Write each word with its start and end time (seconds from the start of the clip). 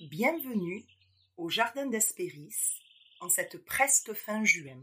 Bienvenue 0.00 0.86
au 1.36 1.50
Jardin 1.50 1.84
d'Hespéris 1.84 2.80
en 3.20 3.28
cette 3.28 3.62
presque 3.66 4.14
fin 4.14 4.42
juin, 4.46 4.80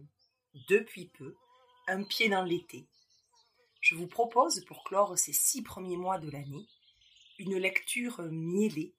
depuis 0.70 1.08
peu, 1.08 1.36
un 1.88 2.04
pied 2.04 2.30
dans 2.30 2.44
l'été. 2.44 2.86
Je 3.82 3.96
vous 3.96 4.06
propose, 4.06 4.64
pour 4.66 4.84
clore 4.84 5.18
ces 5.18 5.34
six 5.34 5.64
premiers 5.64 5.98
mois 5.98 6.20
de 6.20 6.30
l'année, 6.30 6.68
une 7.40 7.58
lecture 7.58 8.22
miellée 8.32 8.94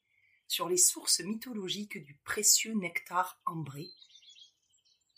sur 0.48 0.68
les 0.68 0.76
sources 0.76 1.20
mythologiques 1.20 2.04
du 2.04 2.16
précieux 2.24 2.74
nectar 2.74 3.40
ambré. 3.46 3.86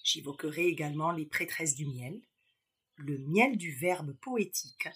J'évoquerai 0.04 0.66
également 0.66 1.12
les 1.12 1.24
prêtresses 1.24 1.76
du 1.76 1.86
miel, 1.86 2.20
le 2.96 3.16
miel 3.16 3.56
du 3.56 3.72
verbe 3.72 4.12
poétique, 4.18 4.90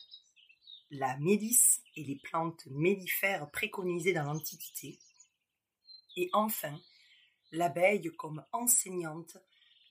la 0.91 1.17
mélisse 1.17 1.81
et 1.96 2.05
les 2.05 2.17
plantes 2.17 2.67
mellifères 2.67 3.50
préconisées 3.50 4.13
dans 4.13 4.25
l'Antiquité, 4.25 4.99
et 6.17 6.31
enfin 6.32 6.81
l'abeille 7.53 8.11
comme 8.17 8.45
enseignante 8.53 9.36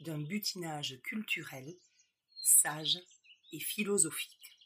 d'un 0.01 0.19
butinage 0.19 0.99
culturel, 1.03 1.75
sage 2.41 2.99
et 3.51 3.59
philosophique. 3.59 4.57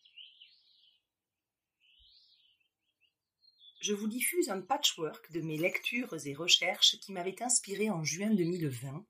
Je 3.79 3.93
vous 3.93 4.07
diffuse 4.07 4.49
un 4.49 4.61
patchwork 4.61 5.31
de 5.31 5.41
mes 5.41 5.57
lectures 5.57 6.25
et 6.25 6.33
recherches 6.33 6.99
qui 6.99 7.11
m'avaient 7.11 7.41
inspiré 7.43 7.89
en 7.89 8.03
juin 8.03 8.33
2020 8.33 9.05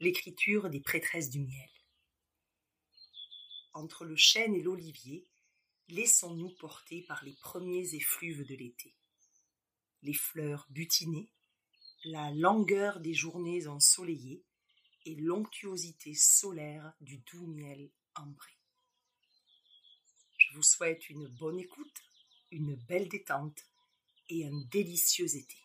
l'écriture 0.00 0.70
des 0.70 0.80
prêtresses 0.80 1.30
du 1.30 1.40
miel. 1.40 1.70
Entre 3.74 4.04
le 4.04 4.16
chêne 4.16 4.54
et 4.54 4.62
l'olivier, 4.62 5.26
laissons-nous 5.88 6.50
porter 6.56 7.02
par 7.02 7.24
les 7.24 7.34
premiers 7.34 7.94
effluves 7.94 8.46
de 8.46 8.54
l'été. 8.54 8.94
Les 10.02 10.14
fleurs 10.14 10.66
butinées, 10.70 11.30
la 12.04 12.30
langueur 12.32 13.00
des 13.00 13.14
journées 13.14 13.66
ensoleillées 13.66 14.44
et 15.06 15.14
l'onctuosité 15.14 16.14
solaire 16.14 16.92
du 17.00 17.18
doux 17.18 17.46
miel 17.46 17.90
ambré. 18.16 18.52
Je 20.38 20.54
vous 20.54 20.62
souhaite 20.62 21.08
une 21.10 21.28
bonne 21.28 21.58
écoute, 21.58 22.02
une 22.50 22.74
belle 22.74 23.08
détente 23.08 23.66
et 24.28 24.46
un 24.46 24.60
délicieux 24.70 25.36
été. 25.36 25.56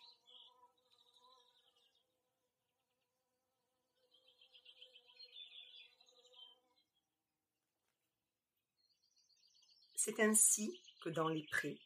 C'est 9.96 10.20
ainsi 10.20 10.80
que 11.02 11.10
dans 11.10 11.28
les 11.28 11.42
prés, 11.42 11.78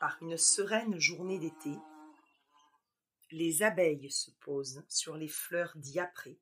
par 0.00 0.20
une 0.22 0.36
sereine 0.36 0.98
journée 0.98 1.38
d'été, 1.38 1.70
les 3.32 3.62
abeilles 3.62 4.10
se 4.10 4.30
posent 4.40 4.84
sur 4.88 5.16
les 5.16 5.28
fleurs 5.28 5.72
diaprées 5.76 6.40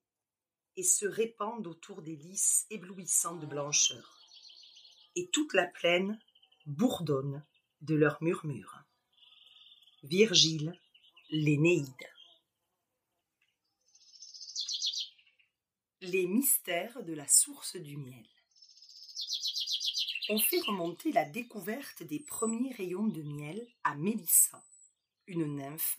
et 0.76 0.82
se 0.82 1.06
répandent 1.06 1.66
autour 1.66 2.02
des 2.02 2.16
lys 2.16 2.66
éblouissants 2.70 3.36
de 3.36 3.46
blancheur. 3.46 4.18
Et 5.16 5.28
toute 5.28 5.52
la 5.52 5.66
plaine 5.66 6.18
bourdonne 6.66 7.44
de 7.80 7.94
leurs 7.94 8.22
murmures. 8.22 8.78
Virgile, 10.04 10.78
l'Énéide. 11.30 11.92
Les 16.00 16.26
mystères 16.26 17.02
de 17.02 17.12
la 17.12 17.26
source 17.26 17.76
du 17.76 17.96
miel. 17.96 18.26
On 20.30 20.38
fait 20.38 20.60
remonter 20.60 21.10
la 21.10 21.24
découverte 21.24 22.02
des 22.02 22.20
premiers 22.20 22.72
rayons 22.72 23.08
de 23.08 23.22
miel 23.22 23.66
à 23.82 23.96
Mélissa, 23.96 24.62
une 25.26 25.56
nymphe 25.56 25.98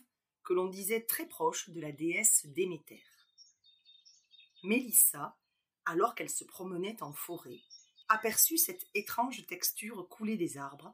que 0.50 0.54
l'on 0.54 0.66
disait 0.66 1.02
très 1.02 1.28
proche 1.28 1.70
de 1.70 1.80
la 1.80 1.92
déesse 1.92 2.44
Déméter. 2.46 3.04
Mélissa, 4.64 5.38
alors 5.84 6.16
qu'elle 6.16 6.28
se 6.28 6.42
promenait 6.42 7.00
en 7.04 7.12
forêt, 7.12 7.60
aperçut 8.08 8.58
cette 8.58 8.84
étrange 8.94 9.46
texture 9.46 10.08
coulée 10.08 10.36
des 10.36 10.58
arbres, 10.58 10.92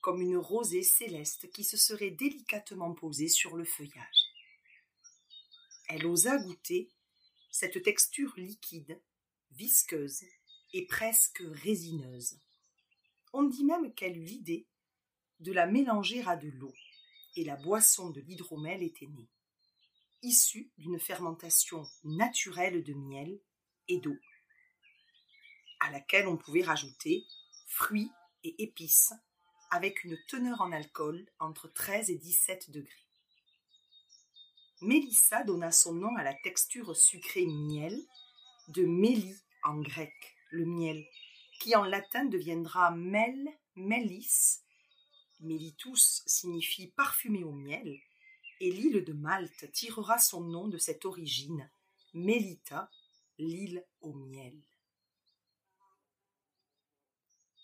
comme 0.00 0.22
une 0.22 0.38
rosée 0.38 0.82
céleste 0.82 1.50
qui 1.50 1.64
se 1.64 1.76
serait 1.76 2.12
délicatement 2.12 2.94
posée 2.94 3.28
sur 3.28 3.58
le 3.58 3.64
feuillage. 3.64 4.32
Elle 5.90 6.06
osa 6.06 6.38
goûter 6.38 6.88
cette 7.50 7.82
texture 7.82 8.32
liquide, 8.38 9.02
visqueuse 9.50 10.24
et 10.72 10.86
presque 10.86 11.42
résineuse. 11.62 12.38
On 13.34 13.42
dit 13.42 13.64
même 13.64 13.92
qu'elle 13.92 14.16
eut 14.16 14.24
l'idée 14.24 14.66
de 15.40 15.52
la 15.52 15.66
mélanger 15.66 16.22
à 16.26 16.36
de 16.36 16.48
l'eau, 16.48 16.72
et 17.36 17.44
la 17.44 17.56
boisson 17.56 18.10
de 18.10 18.20
l'hydromel 18.20 18.82
était 18.82 19.06
née, 19.06 19.28
issue 20.22 20.70
d'une 20.78 20.98
fermentation 20.98 21.84
naturelle 22.04 22.82
de 22.82 22.94
miel 22.94 23.40
et 23.88 23.98
d'eau, 23.98 24.16
à 25.80 25.90
laquelle 25.90 26.28
on 26.28 26.36
pouvait 26.36 26.62
rajouter 26.62 27.24
fruits 27.66 28.10
et 28.44 28.62
épices 28.62 29.12
avec 29.70 30.04
une 30.04 30.18
teneur 30.28 30.60
en 30.60 30.70
alcool 30.70 31.26
entre 31.38 31.68
13 31.68 32.10
et 32.10 32.18
17 32.18 32.70
degrés. 32.70 33.06
Mélissa 34.82 35.44
donna 35.44 35.70
son 35.70 35.94
nom 35.94 36.14
à 36.16 36.22
la 36.22 36.34
texture 36.34 36.94
sucrée 36.96 37.46
miel 37.46 37.98
de 38.68 38.84
méli 38.84 39.34
en 39.62 39.80
grec, 39.80 40.12
le 40.50 40.66
miel, 40.66 41.04
qui 41.60 41.74
en 41.76 41.84
latin 41.84 42.24
deviendra 42.24 42.90
mel, 42.90 43.48
melis, 43.76 44.58
Melitus 45.42 46.22
signifie 46.26 46.88
parfumé 46.88 47.44
au 47.44 47.52
miel, 47.52 48.00
et 48.60 48.70
l'île 48.70 49.04
de 49.04 49.12
Malte 49.12 49.70
tirera 49.72 50.18
son 50.18 50.40
nom 50.40 50.68
de 50.68 50.78
cette 50.78 51.04
origine, 51.04 51.68
Melita, 52.14 52.90
l'île 53.38 53.84
au 54.00 54.12
miel. 54.12 54.56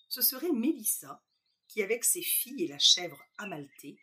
Ce 0.08 0.22
serait 0.22 0.52
Mélissa 0.52 1.22
qui, 1.68 1.82
avec 1.82 2.04
ses 2.04 2.22
filles 2.22 2.64
et 2.64 2.68
la 2.68 2.78
chèvre 2.78 3.22
amaltée, 3.36 4.00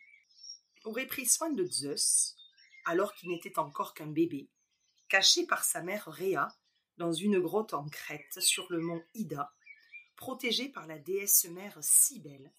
aurait 0.84 1.06
pris 1.06 1.26
soin 1.26 1.50
de 1.50 1.64
Zeus, 1.66 2.36
alors 2.84 3.12
qu'il 3.14 3.28
n'était 3.28 3.58
encore 3.58 3.92
qu'un 3.92 4.06
bébé, 4.06 4.48
caché 5.08 5.46
par 5.46 5.64
sa 5.64 5.82
mère 5.82 6.06
Rhea 6.06 6.48
dans 6.96 7.12
une 7.12 7.40
grotte 7.40 7.74
en 7.74 7.86
Crète 7.88 8.40
sur 8.40 8.70
le 8.70 8.80
mont 8.80 9.04
Ida, 9.14 9.52
protégé 10.14 10.68
par 10.68 10.86
la 10.86 10.98
déesse 10.98 11.44
mère 11.46 11.76
Cybèle, 11.82 12.52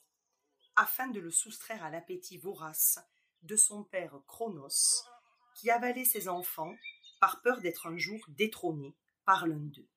afin 0.77 1.07
de 1.07 1.19
le 1.19 1.31
soustraire 1.31 1.83
à 1.83 1.89
l'appétit 1.89 2.37
vorace 2.37 2.99
de 3.41 3.55
son 3.55 3.83
père 3.83 4.21
Cronos, 4.27 5.03
qui 5.55 5.71
avalait 5.71 6.05
ses 6.05 6.29
enfants 6.29 6.75
par 7.19 7.41
peur 7.41 7.61
d'être 7.61 7.87
un 7.87 7.97
jour 7.97 8.23
détrôné 8.29 8.95
par 9.25 9.47
l'un 9.47 9.57
d'eux. 9.57 9.89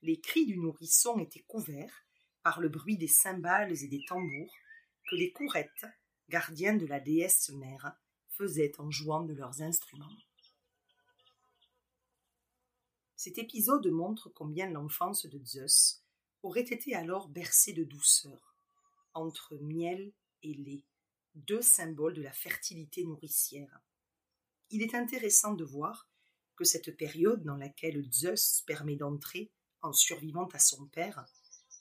Les 0.00 0.18
cris 0.18 0.46
du 0.46 0.56
nourrisson 0.56 1.18
étaient 1.18 1.44
couverts 1.46 2.06
par 2.42 2.60
le 2.60 2.70
bruit 2.70 2.96
des 2.96 3.08
cymbales 3.08 3.82
et 3.82 3.88
des 3.88 4.02
tambours 4.06 4.54
que 5.08 5.16
les 5.16 5.32
courettes, 5.32 5.86
gardiens 6.30 6.76
de 6.76 6.86
la 6.86 6.98
déesse 6.98 7.50
mère, 7.50 7.94
faisaient 8.28 8.80
en 8.80 8.90
jouant 8.90 9.22
de 9.22 9.34
leurs 9.34 9.60
instruments. 9.60 10.16
Cet 13.16 13.36
épisode 13.36 13.86
montre 13.88 14.30
combien 14.30 14.70
l'enfance 14.70 15.26
de 15.26 15.44
Zeus 15.44 16.02
aurait 16.42 16.62
été 16.62 16.94
alors 16.94 17.28
bercée 17.28 17.74
de 17.74 17.84
douceur, 17.84 18.53
entre 19.14 19.56
miel 19.56 20.12
et 20.42 20.54
lait, 20.54 20.84
deux 21.34 21.62
symboles 21.62 22.14
de 22.14 22.22
la 22.22 22.32
fertilité 22.32 23.04
nourricière. 23.04 23.80
Il 24.70 24.82
est 24.82 24.94
intéressant 24.94 25.54
de 25.54 25.64
voir 25.64 26.08
que 26.56 26.64
cette 26.64 26.96
période 26.96 27.42
dans 27.42 27.56
laquelle 27.56 28.04
Zeus 28.12 28.62
permet 28.66 28.96
d'entrer, 28.96 29.50
en 29.82 29.92
survivant 29.92 30.48
à 30.48 30.58
son 30.58 30.86
père, 30.86 31.26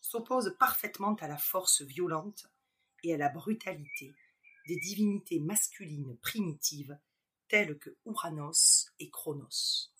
s'oppose 0.01 0.55
parfaitement 0.59 1.15
à 1.15 1.27
la 1.27 1.37
force 1.37 1.81
violente 1.81 2.47
et 3.03 3.13
à 3.13 3.17
la 3.17 3.29
brutalité 3.29 4.13
des 4.67 4.77
divinités 4.77 5.39
masculines 5.39 6.17
primitives 6.21 6.97
telles 7.47 7.77
que 7.77 7.95
Ouranos 8.05 8.89
et 8.99 9.09
Chronos. 9.09 9.91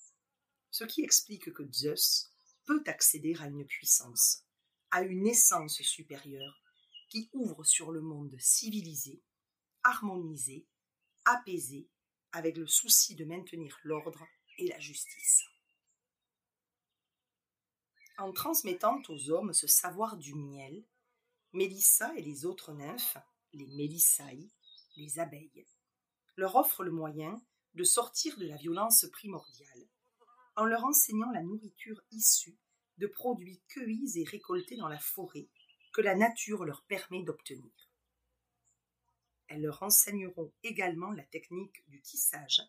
Ce 0.70 0.84
qui 0.84 1.02
explique 1.02 1.52
que 1.52 1.62
Zeus 1.72 2.30
peut 2.64 2.82
accéder 2.86 3.36
à 3.40 3.46
une 3.46 3.64
puissance, 3.64 4.44
à 4.90 5.02
une 5.02 5.26
essence 5.26 5.80
supérieure 5.82 6.63
qui 7.14 7.30
ouvre 7.32 7.62
sur 7.62 7.92
le 7.92 8.00
monde 8.00 8.34
civilisé, 8.40 9.22
harmonisé, 9.84 10.66
apaisé, 11.24 11.88
avec 12.32 12.56
le 12.56 12.66
souci 12.66 13.14
de 13.14 13.24
maintenir 13.24 13.78
l'ordre 13.84 14.26
et 14.58 14.66
la 14.66 14.80
justice. 14.80 15.44
En 18.18 18.32
transmettant 18.32 19.00
aux 19.08 19.30
hommes 19.30 19.52
ce 19.52 19.68
savoir 19.68 20.16
du 20.16 20.34
miel, 20.34 20.84
Mélissa 21.52 22.12
et 22.16 22.22
les 22.22 22.46
autres 22.46 22.72
nymphes, 22.72 23.18
les 23.52 23.68
Mélissaï, 23.68 24.50
les 24.96 25.20
abeilles, 25.20 25.68
leur 26.34 26.56
offrent 26.56 26.82
le 26.82 26.90
moyen 26.90 27.40
de 27.74 27.84
sortir 27.84 28.36
de 28.38 28.46
la 28.46 28.56
violence 28.56 29.06
primordiale, 29.12 29.86
en 30.56 30.64
leur 30.64 30.84
enseignant 30.84 31.30
la 31.30 31.44
nourriture 31.44 32.02
issue 32.10 32.58
de 32.98 33.06
produits 33.06 33.62
cueillis 33.68 34.18
et 34.18 34.24
récoltés 34.24 34.76
dans 34.76 34.88
la 34.88 34.98
forêt 34.98 35.48
que 35.94 36.02
la 36.02 36.16
nature 36.16 36.64
leur 36.64 36.82
permet 36.82 37.22
d'obtenir. 37.22 37.72
elles 39.46 39.62
leur 39.62 39.82
enseigneront 39.84 40.52
également 40.64 41.12
la 41.12 41.22
technique 41.22 41.88
du 41.88 42.00
tissage 42.02 42.62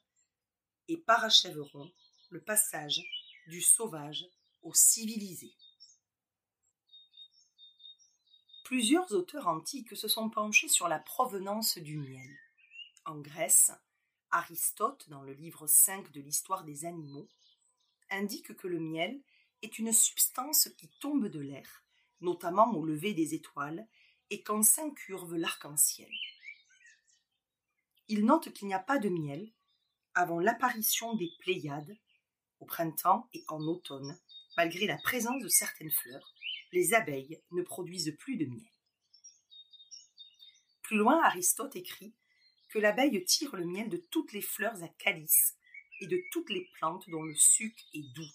et 0.87 0.97
parachèveront 0.97 1.91
le 2.29 2.41
passage 2.43 3.01
du 3.47 3.61
sauvage 3.61 4.25
au 4.61 4.73
civilisé. 4.75 5.55
Plusieurs 8.63 9.11
auteurs 9.13 9.47
antiques 9.47 9.95
se 9.95 10.07
sont 10.07 10.29
penchés 10.29 10.67
sur 10.67 10.87
la 10.87 10.99
provenance 10.99 11.79
du 11.79 11.97
miel. 11.97 12.37
En 13.05 13.19
Grèce, 13.19 13.71
Aristote, 14.29 15.09
dans 15.09 15.23
le 15.23 15.33
livre 15.33 15.65
5 15.65 16.11
de 16.11 16.21
l'histoire 16.21 16.63
des 16.63 16.85
animaux, 16.85 17.27
indique 18.11 18.55
que 18.55 18.67
le 18.67 18.79
miel 18.79 19.19
est 19.63 19.79
une 19.79 19.93
substance 19.93 20.69
qui 20.77 20.89
tombe 20.99 21.27
de 21.27 21.39
l'air, 21.39 21.84
notamment 22.21 22.73
au 22.73 22.85
lever 22.85 23.13
des 23.13 23.33
étoiles, 23.33 23.87
et 24.29 24.41
quand 24.41 24.63
s'incurve 24.63 25.35
l'arc-en-ciel. 25.35 26.11
Il 28.07 28.25
note 28.25 28.51
qu'il 28.53 28.67
n'y 28.67 28.73
a 28.73 28.79
pas 28.79 28.99
de 28.99 29.09
miel 29.09 29.51
avant 30.13 30.39
l'apparition 30.39 31.13
des 31.15 31.31
Pléiades, 31.39 31.97
au 32.59 32.65
printemps 32.65 33.29
et 33.33 33.43
en 33.49 33.61
automne, 33.61 34.17
malgré 34.57 34.87
la 34.87 34.97
présence 34.97 35.43
de 35.43 35.49
certaines 35.49 35.91
fleurs, 35.91 36.33
les 36.71 36.93
abeilles 36.93 37.41
ne 37.51 37.61
produisent 37.61 38.15
plus 38.17 38.37
de 38.37 38.45
miel. 38.45 38.71
Plus 40.81 40.97
loin, 40.97 41.21
Aristote 41.23 41.75
écrit 41.75 42.13
que 42.69 42.79
l'abeille 42.79 43.23
tire 43.25 43.55
le 43.55 43.65
miel 43.65 43.89
de 43.89 43.97
toutes 43.97 44.33
les 44.33 44.41
fleurs 44.41 44.83
à 44.83 44.87
calice 44.87 45.57
et 46.01 46.07
de 46.07 46.21
toutes 46.31 46.49
les 46.49 46.69
plantes 46.73 47.09
dont 47.09 47.23
le 47.23 47.35
suc 47.35 47.75
est 47.93 48.13
doux. 48.13 48.31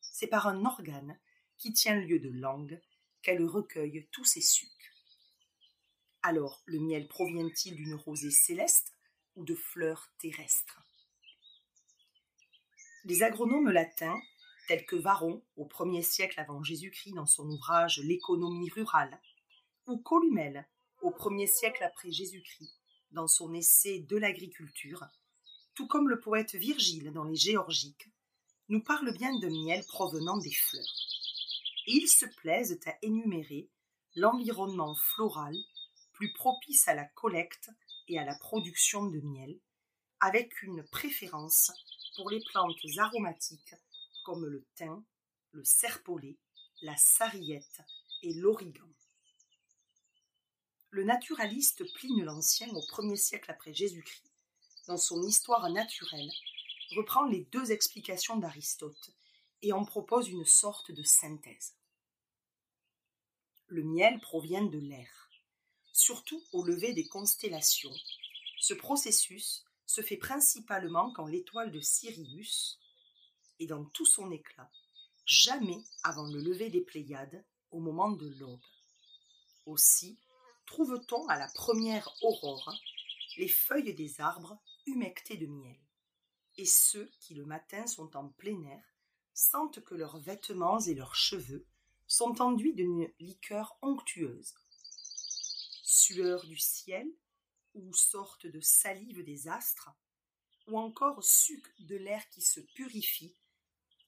C'est 0.00 0.26
par 0.26 0.46
un 0.46 0.64
organe 0.64 1.18
qui 1.56 1.72
tient 1.72 1.96
lieu 1.96 2.18
de 2.18 2.30
langue 2.30 2.80
qu'elle 3.26 3.44
recueille 3.44 4.06
tous 4.12 4.24
ses 4.24 4.40
sucs. 4.40 4.94
Alors, 6.22 6.62
le 6.64 6.78
miel 6.78 7.08
provient-il 7.08 7.74
d'une 7.74 7.96
rosée 7.96 8.30
céleste 8.30 8.92
ou 9.34 9.44
de 9.44 9.56
fleurs 9.56 10.08
terrestres? 10.20 10.80
Les 13.04 13.24
agronomes 13.24 13.70
latins, 13.70 14.20
tels 14.68 14.86
que 14.86 14.94
Varron, 14.94 15.42
au 15.56 15.64
premier 15.64 16.02
siècle 16.02 16.38
avant 16.38 16.62
Jésus-Christ 16.62 17.14
dans 17.14 17.26
son 17.26 17.50
ouvrage 17.50 17.98
L'économie 17.98 18.70
rurale, 18.70 19.20
ou 19.88 19.98
Columel, 19.98 20.64
au 21.02 21.10
premier 21.10 21.48
siècle 21.48 21.82
après 21.82 22.12
Jésus-Christ, 22.12 22.78
dans 23.10 23.26
son 23.26 23.52
essai 23.54 23.98
De 23.98 24.18
l'agriculture, 24.18 25.04
tout 25.74 25.88
comme 25.88 26.08
le 26.08 26.20
poète 26.20 26.54
Virgile 26.54 27.10
dans 27.10 27.24
les 27.24 27.34
Géorgiques, 27.34 28.08
nous 28.68 28.84
parle 28.84 29.12
bien 29.14 29.36
de 29.36 29.48
miel 29.48 29.84
provenant 29.88 30.38
des 30.38 30.54
fleurs. 30.54 31.25
Ils 31.86 32.08
se 32.08 32.26
plaisent 32.26 32.80
à 32.86 32.94
énumérer 33.02 33.68
l'environnement 34.16 34.96
floral 34.96 35.54
plus 36.12 36.32
propice 36.32 36.88
à 36.88 36.94
la 36.94 37.04
collecte 37.04 37.70
et 38.08 38.18
à 38.18 38.24
la 38.24 38.34
production 38.34 39.06
de 39.06 39.20
miel, 39.20 39.60
avec 40.20 40.62
une 40.62 40.82
préférence 40.88 41.70
pour 42.16 42.30
les 42.30 42.42
plantes 42.50 42.76
aromatiques 42.98 43.74
comme 44.24 44.46
le 44.46 44.66
thym, 44.74 45.04
le 45.52 45.62
serpolet, 45.62 46.36
la 46.82 46.96
sarriette 46.96 47.82
et 48.22 48.34
l'origan. 48.34 48.88
Le 50.90 51.04
naturaliste 51.04 51.84
Pline 51.94 52.24
l'Ancien, 52.24 52.68
au 52.70 52.84
premier 52.88 53.16
siècle 53.16 53.50
après 53.50 53.74
Jésus-Christ, 53.74 54.32
dans 54.88 54.96
son 54.96 55.22
Histoire 55.22 55.68
naturelle, 55.70 56.30
reprend 56.96 57.26
les 57.26 57.44
deux 57.52 57.70
explications 57.70 58.36
d'Aristote 58.36 59.12
et 59.62 59.72
en 59.72 59.84
propose 59.84 60.28
une 60.28 60.44
sorte 60.44 60.90
de 60.90 61.02
synthèse. 61.02 61.75
Le 63.68 63.82
miel 63.82 64.20
provient 64.20 64.64
de 64.64 64.78
l'air, 64.78 65.30
surtout 65.92 66.40
au 66.52 66.64
lever 66.64 66.92
des 66.92 67.08
constellations. 67.08 67.94
Ce 68.60 68.74
processus 68.74 69.64
se 69.86 70.02
fait 70.02 70.16
principalement 70.16 71.12
quand 71.12 71.26
l'étoile 71.26 71.72
de 71.72 71.80
Sirius 71.80 72.78
est 73.58 73.66
dans 73.66 73.84
tout 73.86 74.06
son 74.06 74.30
éclat, 74.30 74.70
jamais 75.24 75.82
avant 76.04 76.26
le 76.28 76.40
lever 76.40 76.70
des 76.70 76.80
Pléiades 76.80 77.44
au 77.72 77.80
moment 77.80 78.12
de 78.12 78.28
l'aube. 78.28 78.62
Aussi, 79.66 80.18
trouve-t-on 80.66 81.26
à 81.26 81.36
la 81.36 81.48
première 81.48 82.08
aurore 82.22 82.72
les 83.36 83.48
feuilles 83.48 83.94
des 83.94 84.20
arbres 84.20 84.58
humectées 84.86 85.36
de 85.36 85.46
miel. 85.46 85.80
Et 86.56 86.66
ceux 86.66 87.10
qui 87.20 87.34
le 87.34 87.44
matin 87.44 87.86
sont 87.86 88.16
en 88.16 88.28
plein 88.28 88.62
air 88.62 88.84
sentent 89.34 89.84
que 89.84 89.94
leurs 89.94 90.18
vêtements 90.18 90.80
et 90.80 90.94
leurs 90.94 91.16
cheveux 91.16 91.66
sont 92.06 92.40
enduits 92.40 92.74
d'une 92.74 93.10
liqueur 93.18 93.76
onctueuse. 93.82 94.54
Sueur 95.82 96.44
du 96.46 96.58
ciel, 96.58 97.06
ou 97.74 97.92
sorte 97.94 98.46
de 98.46 98.60
salive 98.60 99.24
des 99.24 99.48
astres, 99.48 99.90
ou 100.66 100.78
encore 100.78 101.22
suc 101.22 101.64
de 101.80 101.96
l'air 101.96 102.28
qui 102.30 102.40
se 102.40 102.60
purifie, 102.60 103.36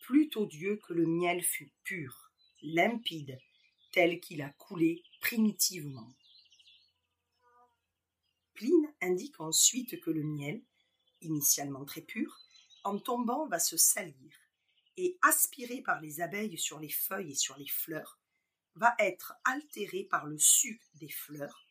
plus 0.00 0.30
Dieu 0.50 0.80
que 0.86 0.94
le 0.94 1.06
miel 1.06 1.42
fut 1.42 1.72
pur, 1.84 2.32
limpide, 2.62 3.38
tel 3.92 4.20
qu'il 4.20 4.42
a 4.42 4.50
coulé 4.50 5.02
primitivement. 5.20 6.14
Pline 8.54 8.92
indique 9.00 9.40
ensuite 9.40 10.00
que 10.00 10.10
le 10.10 10.22
miel, 10.22 10.62
initialement 11.20 11.84
très 11.84 12.00
pur, 12.00 12.40
en 12.84 12.98
tombant 12.98 13.46
va 13.46 13.58
se 13.58 13.76
salir 13.76 14.47
et, 14.98 15.16
aspiré 15.22 15.80
par 15.80 16.00
les 16.00 16.20
abeilles 16.20 16.58
sur 16.58 16.80
les 16.80 16.90
feuilles 16.90 17.30
et 17.30 17.36
sur 17.36 17.56
les 17.56 17.68
fleurs, 17.68 18.18
va 18.74 18.94
être 18.98 19.32
altéré 19.44 20.04
par 20.04 20.26
le 20.26 20.38
suc 20.38 20.82
des 20.94 21.08
fleurs, 21.08 21.64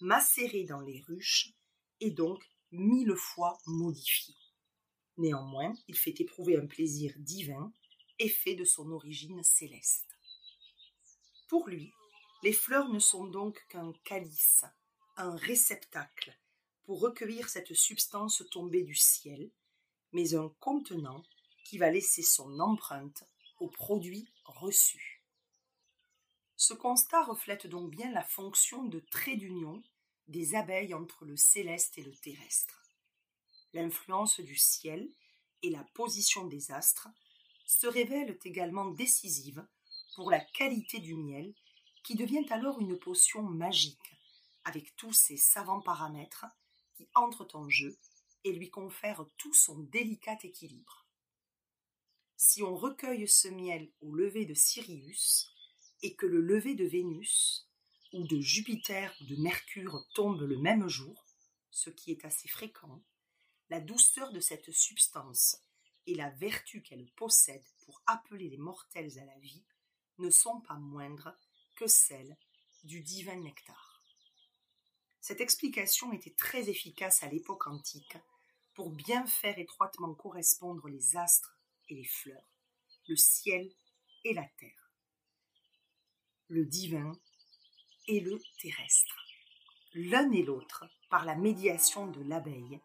macéré 0.00 0.64
dans 0.64 0.80
les 0.80 1.00
ruches 1.00 1.54
et 2.00 2.10
donc 2.10 2.44
mille 2.72 3.14
fois 3.16 3.58
modifié. 3.66 4.34
Néanmoins, 5.16 5.74
il 5.88 5.96
fait 5.96 6.20
éprouver 6.20 6.56
un 6.56 6.66
plaisir 6.66 7.14
divin, 7.16 7.72
effet 8.18 8.54
de 8.54 8.64
son 8.64 8.90
origine 8.90 9.42
céleste. 9.42 10.08
Pour 11.48 11.68
lui, 11.68 11.92
les 12.42 12.52
fleurs 12.52 12.88
ne 12.88 12.98
sont 12.98 13.24
donc 13.24 13.64
qu'un 13.68 13.92
calice, 14.04 14.64
un 15.16 15.34
réceptacle 15.36 16.38
pour 16.82 17.00
recueillir 17.00 17.48
cette 17.48 17.72
substance 17.72 18.42
tombée 18.50 18.82
du 18.82 18.94
ciel, 18.94 19.50
mais 20.12 20.34
un 20.34 20.54
contenant 20.60 21.22
qui 21.64 21.78
va 21.78 21.90
laisser 21.90 22.22
son 22.22 22.60
empreinte 22.60 23.24
aux 23.58 23.68
produits 23.68 24.28
reçus. 24.44 25.22
Ce 26.56 26.74
constat 26.74 27.24
reflète 27.24 27.66
donc 27.66 27.90
bien 27.90 28.12
la 28.12 28.22
fonction 28.22 28.84
de 28.84 29.00
trait 29.00 29.36
d'union 29.36 29.82
des 30.28 30.54
abeilles 30.54 30.94
entre 30.94 31.24
le 31.24 31.36
céleste 31.36 31.98
et 31.98 32.02
le 32.02 32.14
terrestre. 32.14 32.82
L'influence 33.72 34.40
du 34.40 34.56
ciel 34.56 35.10
et 35.62 35.70
la 35.70 35.84
position 35.94 36.46
des 36.46 36.70
astres 36.70 37.08
se 37.66 37.86
révèlent 37.86 38.38
également 38.44 38.90
décisives 38.90 39.66
pour 40.14 40.30
la 40.30 40.40
qualité 40.40 41.00
du 41.00 41.16
miel 41.16 41.52
qui 42.04 42.14
devient 42.14 42.46
alors 42.50 42.80
une 42.80 42.98
potion 42.98 43.42
magique 43.42 44.14
avec 44.64 44.94
tous 44.96 45.12
ses 45.12 45.36
savants 45.36 45.80
paramètres 45.80 46.46
qui 46.94 47.08
entrent 47.14 47.48
en 47.54 47.68
jeu 47.68 47.98
et 48.44 48.52
lui 48.52 48.70
confèrent 48.70 49.26
tout 49.38 49.54
son 49.54 49.78
délicat 49.78 50.38
équilibre. 50.42 51.03
Si 52.36 52.62
on 52.62 52.74
recueille 52.74 53.28
ce 53.28 53.48
miel 53.48 53.90
au 54.00 54.14
lever 54.14 54.44
de 54.44 54.54
Sirius 54.54 55.50
et 56.02 56.14
que 56.14 56.26
le 56.26 56.40
lever 56.40 56.74
de 56.74 56.84
Vénus 56.84 57.68
ou 58.12 58.26
de 58.26 58.40
Jupiter 58.40 59.14
ou 59.20 59.24
de 59.26 59.36
Mercure 59.36 60.06
tombe 60.14 60.42
le 60.42 60.58
même 60.58 60.88
jour, 60.88 61.24
ce 61.70 61.90
qui 61.90 62.10
est 62.10 62.24
assez 62.24 62.48
fréquent, 62.48 63.02
la 63.70 63.80
douceur 63.80 64.32
de 64.32 64.40
cette 64.40 64.70
substance 64.72 65.62
et 66.06 66.14
la 66.14 66.30
vertu 66.30 66.82
qu'elle 66.82 67.10
possède 67.16 67.64
pour 67.84 68.02
appeler 68.06 68.48
les 68.48 68.58
mortels 68.58 69.18
à 69.18 69.24
la 69.24 69.38
vie 69.38 69.64
ne 70.18 70.30
sont 70.30 70.60
pas 70.60 70.74
moindres 70.74 71.34
que 71.74 71.86
celles 71.86 72.36
du 72.84 73.00
divin 73.00 73.36
nectar. 73.36 74.02
Cette 75.20 75.40
explication 75.40 76.12
était 76.12 76.34
très 76.34 76.68
efficace 76.68 77.22
à 77.22 77.28
l'époque 77.28 77.66
antique 77.66 78.18
pour 78.74 78.90
bien 78.90 79.26
faire 79.26 79.58
étroitement 79.58 80.14
correspondre 80.14 80.88
les 80.88 81.16
astres 81.16 81.53
et 81.88 81.94
les 81.94 82.04
fleurs, 82.04 82.48
le 83.08 83.16
ciel 83.16 83.70
et 84.24 84.34
la 84.34 84.46
terre, 84.58 84.92
le 86.48 86.64
divin 86.64 87.12
et 88.08 88.20
le 88.20 88.40
terrestre, 88.60 89.16
l'un 89.94 90.30
et 90.32 90.42
l'autre 90.42 90.84
par 91.10 91.24
la 91.24 91.36
médiation 91.36 92.06
de 92.06 92.22
l'abeille, 92.22 92.80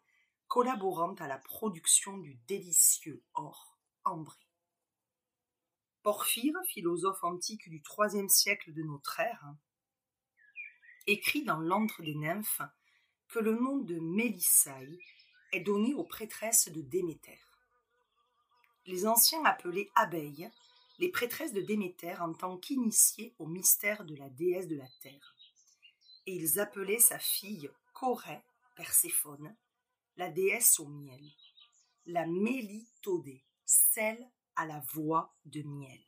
collaborant 0.47 1.13
à 1.15 1.27
la 1.27 1.37
production 1.37 2.17
du 2.17 2.35
délicieux 2.47 3.23
or 3.33 3.77
ambré. 4.03 4.37
Porphyre, 6.01 6.57
philosophe 6.67 7.23
antique 7.23 7.69
du 7.69 7.83
IIIe 7.97 8.29
siècle 8.29 8.73
de 8.73 8.83
notre 8.83 9.19
ère, 9.19 9.43
écrit 11.07 11.43
dans 11.43 11.59
l'antre 11.59 12.01
des 12.01 12.15
nymphes 12.15 12.61
que 13.27 13.39
le 13.39 13.55
nom 13.59 13.77
de 13.77 13.99
Mélissaï 13.99 14.99
est 15.51 15.61
donné 15.61 15.93
aux 15.93 16.03
prêtresses 16.03 16.69
de 16.69 16.81
Déméter. 16.81 17.39
Les 18.85 19.05
anciens 19.05 19.43
appelaient 19.45 19.89
abeilles 19.95 20.49
les 20.99 21.09
prêtresses 21.09 21.53
de 21.53 21.61
Déméter 21.61 22.15
en 22.19 22.33
tant 22.33 22.57
qu'initiées 22.57 23.33
au 23.39 23.47
mystère 23.47 24.03
de 24.03 24.15
la 24.15 24.29
déesse 24.29 24.67
de 24.67 24.75
la 24.75 24.87
terre. 25.01 25.35
Et 26.25 26.35
ils 26.35 26.59
appelaient 26.59 26.99
sa 26.99 27.19
fille 27.19 27.69
Corée 27.93 28.41
Perséphone, 28.75 29.55
la 30.17 30.29
déesse 30.29 30.79
au 30.79 30.87
miel, 30.87 31.21
la 32.05 32.25
Mélitodée, 32.25 33.43
celle 33.65 34.29
à 34.55 34.65
la 34.65 34.79
voix 34.93 35.33
de 35.45 35.61
miel. 35.63 35.99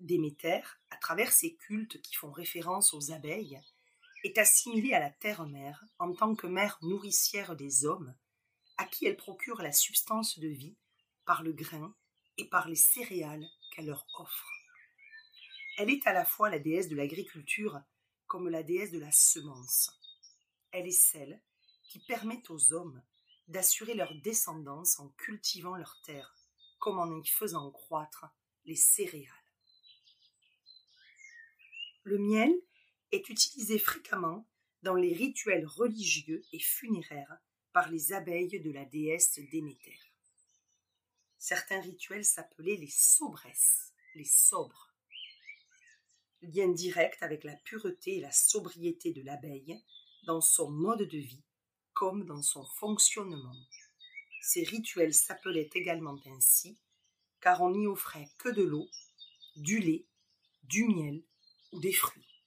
Déméter, 0.00 0.62
à 0.90 0.96
travers 0.96 1.32
ses 1.32 1.54
cultes 1.56 2.00
qui 2.02 2.14
font 2.14 2.30
référence 2.30 2.94
aux 2.94 3.10
abeilles, 3.10 3.60
est 4.24 4.38
assimilée 4.38 4.94
à 4.94 5.00
la 5.00 5.10
terre-mère 5.10 5.84
en 5.98 6.12
tant 6.12 6.34
que 6.34 6.46
mère 6.46 6.78
nourricière 6.82 7.56
des 7.56 7.84
hommes, 7.84 8.14
à 8.78 8.86
qui 8.86 9.06
elle 9.06 9.16
procure 9.16 9.60
la 9.60 9.72
substance 9.72 10.38
de 10.38 10.48
vie 10.48 10.76
par 11.24 11.42
le 11.42 11.52
grain 11.52 11.94
et 12.38 12.48
par 12.48 12.68
les 12.68 12.76
céréales 12.76 13.46
qu'elle 13.70 13.86
leur 13.86 14.06
offre. 14.18 14.50
Elle 15.76 15.90
est 15.90 16.06
à 16.06 16.12
la 16.12 16.24
fois 16.24 16.48
la 16.48 16.58
déesse 16.58 16.88
de 16.88 16.96
l'agriculture 16.96 17.80
comme 18.26 18.48
la 18.48 18.62
déesse 18.62 18.92
de 18.92 18.98
la 18.98 19.12
semence. 19.12 19.90
Elle 20.70 20.86
est 20.86 20.90
celle 20.90 21.40
qui 21.88 21.98
permet 22.00 22.42
aux 22.50 22.72
hommes 22.72 23.02
d'assurer 23.48 23.94
leur 23.94 24.14
descendance 24.16 24.98
en 25.00 25.08
cultivant 25.10 25.76
leurs 25.76 26.00
terres, 26.04 26.36
comme 26.78 26.98
en 26.98 27.20
y 27.20 27.26
faisant 27.26 27.70
croître 27.70 28.26
les 28.64 28.76
céréales. 28.76 29.32
Le 32.02 32.18
miel 32.18 32.52
est 33.10 33.28
utilisé 33.28 33.78
fréquemment 33.78 34.46
dans 34.82 34.94
les 34.94 35.12
rituels 35.12 35.66
religieux 35.66 36.42
et 36.52 36.60
funéraires 36.60 37.38
par 37.72 37.90
les 37.90 38.12
abeilles 38.12 38.60
de 38.60 38.70
la 38.70 38.84
déesse 38.84 39.38
Déméter. 39.50 39.98
Certains 41.38 41.80
rituels 41.80 42.24
s'appelaient 42.24 42.76
les 42.76 42.90
sobresses, 42.90 43.92
les 44.14 44.24
sobres. 44.24 44.92
Lien 46.42 46.68
direct 46.68 47.22
avec 47.22 47.44
la 47.44 47.56
pureté 47.56 48.16
et 48.16 48.20
la 48.20 48.32
sobriété 48.32 49.12
de 49.12 49.22
l'abeille 49.22 49.82
dans 50.24 50.40
son 50.40 50.70
mode 50.70 51.02
de 51.02 51.18
vie 51.18 51.44
comme 51.94 52.24
dans 52.24 52.42
son 52.42 52.64
fonctionnement. 52.64 53.56
Ces 54.40 54.62
rituels 54.62 55.14
s'appelaient 55.14 55.70
également 55.74 56.18
ainsi 56.26 56.78
car 57.40 57.60
on 57.60 57.70
n'y 57.70 57.86
offrait 57.86 58.30
que 58.38 58.48
de 58.48 58.62
l'eau, 58.62 58.88
du 59.56 59.78
lait, 59.78 60.06
du 60.64 60.84
miel 60.84 61.22
ou 61.72 61.80
des 61.80 61.92
fruits. 61.92 62.42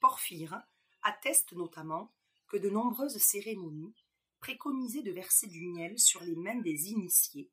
Porphyre 0.00 0.62
atteste 1.02 1.52
notamment 1.52 2.12
que 2.48 2.56
de 2.56 2.70
nombreuses 2.70 3.18
cérémonies 3.18 3.94
préconisaient 4.40 5.02
de 5.02 5.12
verser 5.12 5.46
du 5.46 5.66
miel 5.66 5.98
sur 5.98 6.22
les 6.22 6.36
mains 6.36 6.60
des 6.60 6.88
initiés 6.90 7.50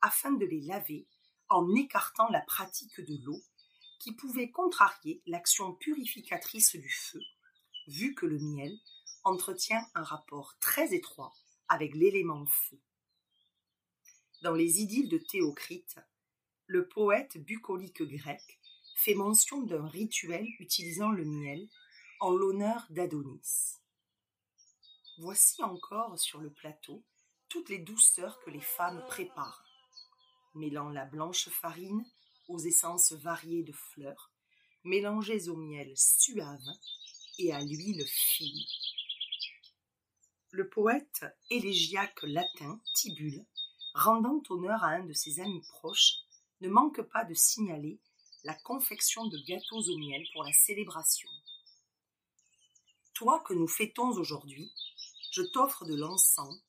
afin 0.00 0.32
de 0.32 0.44
les 0.44 0.60
laver 0.60 1.06
en 1.48 1.74
écartant 1.74 2.28
la 2.28 2.40
pratique 2.42 3.00
de 3.00 3.24
l'eau 3.24 3.42
qui 3.98 4.12
pouvait 4.12 4.50
contrarier 4.50 5.22
l'action 5.26 5.74
purificatrice 5.74 6.76
du 6.76 6.88
feu, 6.88 7.20
vu 7.88 8.14
que 8.14 8.26
le 8.26 8.38
miel 8.38 8.78
entretient 9.24 9.84
un 9.94 10.04
rapport 10.04 10.56
très 10.60 10.94
étroit 10.94 11.32
avec 11.68 11.94
l'élément 11.94 12.46
feu. 12.46 12.80
Dans 14.42 14.54
les 14.54 14.80
idylles 14.80 15.08
de 15.08 15.18
Théocrite, 15.18 15.96
le 16.66 16.86
poète 16.86 17.38
bucolique 17.38 18.02
grec 18.02 18.60
fait 18.94 19.14
mention 19.14 19.62
d'un 19.62 19.86
rituel 19.86 20.46
utilisant 20.60 21.10
le 21.10 21.24
miel 21.24 21.68
en 22.20 22.30
l'honneur 22.30 22.86
d'Adonis. 22.90 23.78
Voici 25.20 25.60
encore 25.64 26.16
sur 26.16 26.38
le 26.38 26.48
plateau 26.48 27.02
toutes 27.48 27.70
les 27.70 27.80
douceurs 27.80 28.38
que 28.44 28.50
les 28.50 28.60
femmes 28.60 29.04
préparent, 29.08 29.64
mêlant 30.54 30.90
la 30.90 31.06
blanche 31.06 31.48
farine 31.48 32.06
aux 32.46 32.60
essences 32.60 33.12
variées 33.14 33.64
de 33.64 33.72
fleurs, 33.72 34.30
mélangées 34.84 35.48
au 35.48 35.56
miel 35.56 35.92
suave 35.96 36.68
et 37.40 37.52
à 37.52 37.60
l'huile 37.60 38.04
fine. 38.06 38.64
Le 40.50 40.68
poète 40.68 41.24
élégiaque 41.50 42.22
latin 42.22 42.80
Tibulle, 42.94 43.44
rendant 43.94 44.40
honneur 44.50 44.84
à 44.84 44.90
un 44.90 45.04
de 45.04 45.12
ses 45.14 45.40
amis 45.40 45.64
proches, 45.68 46.14
ne 46.60 46.68
manque 46.68 47.02
pas 47.02 47.24
de 47.24 47.34
signaler 47.34 47.98
la 48.44 48.54
confection 48.54 49.26
de 49.26 49.38
gâteaux 49.38 49.82
au 49.82 49.98
miel 49.98 50.24
pour 50.32 50.44
la 50.44 50.52
célébration. 50.52 51.28
Toi 53.14 53.40
que 53.40 53.52
nous 53.52 53.66
fêtons 53.66 54.10
aujourd'hui, 54.10 54.72
je 55.38 55.44
t'offre 55.44 55.84
de 55.84 55.94
l'encens 55.94 56.60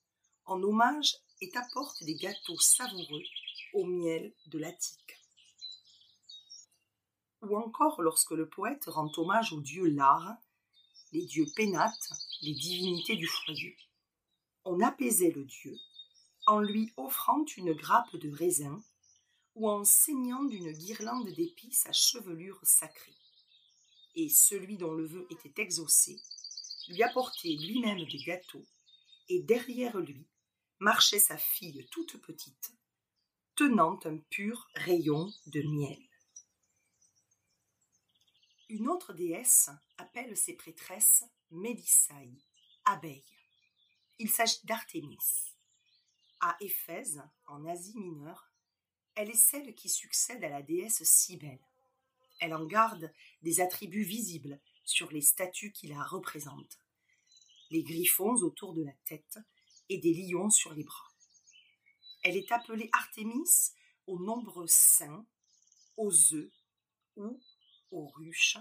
en 0.45 0.61
hommage 0.61 1.15
et 1.41 1.49
t'apporte 1.49 2.03
des 2.03 2.13
gâteaux 2.13 2.59
savoureux 2.59 3.23
au 3.73 3.83
miel 3.83 4.31
de 4.45 4.59
l'Attique. 4.59 5.17
Ou 7.41 7.57
encore 7.57 8.03
lorsque 8.03 8.29
le 8.29 8.47
poète 8.47 8.85
rend 8.85 9.11
hommage 9.17 9.53
aux 9.53 9.61
dieux 9.61 9.87
Lar, 9.87 10.37
les 11.13 11.25
dieux 11.25 11.47
pénates, 11.55 12.11
les 12.43 12.53
divinités 12.53 13.15
du 13.15 13.25
foyer. 13.25 13.75
On 14.65 14.81
apaisait 14.81 15.31
le 15.31 15.45
dieu 15.45 15.75
en 16.45 16.59
lui 16.59 16.93
offrant 16.95 17.43
une 17.57 17.73
grappe 17.73 18.15
de 18.17 18.29
raisin 18.29 18.83
ou 19.55 19.67
en 19.67 19.83
saignant 19.83 20.43
d'une 20.43 20.73
guirlande 20.73 21.29
d'épices 21.29 21.87
à 21.87 21.91
chevelure 21.91 22.59
sacrée. 22.61 23.17
Et 24.13 24.29
celui 24.29 24.77
dont 24.77 24.93
le 24.93 25.07
vœu 25.07 25.25
était 25.31 25.59
exaucé 25.59 26.21
lui 26.89 27.03
apportait 27.03 27.55
lui-même 27.55 28.03
des 28.05 28.17
gâteaux, 28.17 28.65
et 29.29 29.41
derrière 29.43 29.97
lui 29.97 30.27
marchait 30.79 31.19
sa 31.19 31.37
fille 31.37 31.87
toute 31.91 32.17
petite, 32.21 32.71
tenant 33.55 33.99
un 34.05 34.17
pur 34.17 34.67
rayon 34.73 35.31
de 35.47 35.61
miel. 35.61 36.01
Une 38.69 38.87
autre 38.87 39.13
déesse 39.13 39.69
appelle 39.97 40.35
ses 40.37 40.53
prêtresses 40.53 41.23
Mélissaï, 41.51 42.31
abeilles. 42.85 43.23
Il 44.19 44.29
s'agit 44.29 44.65
d'Artémis. 44.65 45.17
À 46.39 46.55
Éphèse, 46.59 47.21
en 47.47 47.65
Asie 47.65 47.97
mineure, 47.97 48.51
elle 49.15 49.29
est 49.29 49.33
celle 49.33 49.75
qui 49.75 49.89
succède 49.89 50.43
à 50.43 50.49
la 50.49 50.61
déesse 50.61 51.03
Cybèle. 51.03 51.59
Elle 52.39 52.53
en 52.53 52.65
garde 52.65 53.11
des 53.41 53.59
attributs 53.59 54.03
visibles 54.03 54.61
sur 54.89 55.11
les 55.11 55.21
statues 55.21 55.71
qui 55.71 55.87
la 55.87 56.03
représentent. 56.03 56.79
Les 57.69 57.83
griffons 57.83 58.35
autour 58.41 58.73
de 58.73 58.83
la 58.83 58.93
tête 59.05 59.37
et 59.87 59.99
des 59.99 60.13
lions 60.13 60.49
sur 60.49 60.73
les 60.73 60.83
bras. 60.83 61.07
Elle 62.23 62.35
est 62.35 62.51
appelée 62.51 62.89
Artémis 62.91 63.71
aux 64.07 64.19
nombreux 64.19 64.67
seins, 64.67 65.25
aux 65.95 66.11
œufs 66.33 66.51
ou 67.15 67.39
aux 67.91 68.07
ruches 68.07 68.57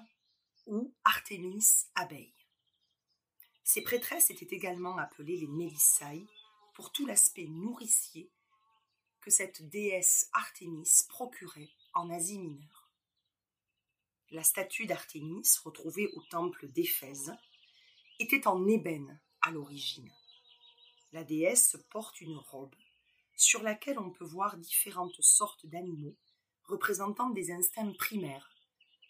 ou 0.67 0.95
Artémis 1.05 1.65
abeille. 1.95 2.35
Ces 3.65 3.81
prêtresses 3.83 4.31
étaient 4.31 4.55
également 4.55 4.99
appelées 4.99 5.39
les 5.39 5.47
Mélissaï 5.47 6.27
pour 6.75 6.93
tout 6.93 7.07
l'aspect 7.07 7.47
nourricier 7.49 8.31
que 9.23 9.31
cette 9.31 9.67
déesse 9.69 10.29
Artémis 10.35 11.05
procurait 11.09 11.71
en 11.95 12.11
Asie 12.11 12.39
mineure. 12.39 12.78
La 14.31 14.43
statue 14.43 14.85
d'Artémis, 14.85 15.49
retrouvée 15.65 16.09
au 16.15 16.23
temple 16.23 16.69
d'Éphèse, 16.69 17.35
était 18.19 18.47
en 18.47 18.67
ébène 18.67 19.19
à 19.41 19.51
l'origine. 19.51 20.13
La 21.13 21.25
déesse 21.25 21.79
porte 21.91 22.21
une 22.21 22.37
robe 22.37 22.75
sur 23.37 23.63
laquelle 23.63 23.99
on 23.99 24.11
peut 24.11 24.27
voir 24.27 24.59
différentes 24.59 25.23
sortes 25.23 25.65
d'animaux 25.65 26.15
représentant 26.65 27.31
des 27.31 27.51
instincts 27.53 27.95
primaires, 27.95 28.55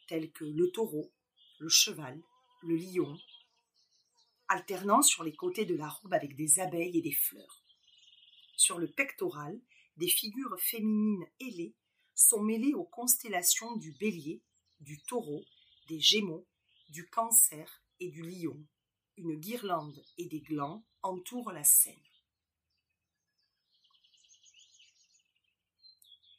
tels 0.07 0.31
que 0.31 0.45
le 0.45 0.71
taureau, 0.71 1.11
le 1.59 1.69
cheval, 1.69 2.23
le 2.63 2.77
lion, 2.77 3.19
alternant 4.47 5.03
sur 5.03 5.25
les 5.25 5.35
côtés 5.35 5.65
de 5.65 5.75
la 5.75 5.89
robe 5.89 6.15
avec 6.15 6.37
des 6.37 6.61
abeilles 6.61 6.97
et 6.97 7.03
des 7.03 7.13
fleurs. 7.13 7.65
Sur 8.57 8.79
le 8.79 8.89
pectoral, 8.89 9.61
des 9.97 10.09
figures 10.09 10.57
féminines 10.61 11.27
ailées 11.41 11.75
sont 12.15 12.41
mêlées 12.41 12.75
aux 12.75 12.85
constellations 12.85 13.75
du 13.77 13.91
bélier 13.93 14.43
du 14.81 15.01
taureau, 15.03 15.45
des 15.89 16.01
gémeaux, 16.01 16.47
du 16.89 17.09
cancer 17.09 17.83
et 18.01 18.09
du 18.09 18.23
lion. 18.23 18.67
Une 19.17 19.35
guirlande 19.35 20.03
et 20.17 20.27
des 20.27 20.41
glands 20.41 20.85
entourent 21.03 21.53
la 21.53 21.65
scène. 21.65 22.03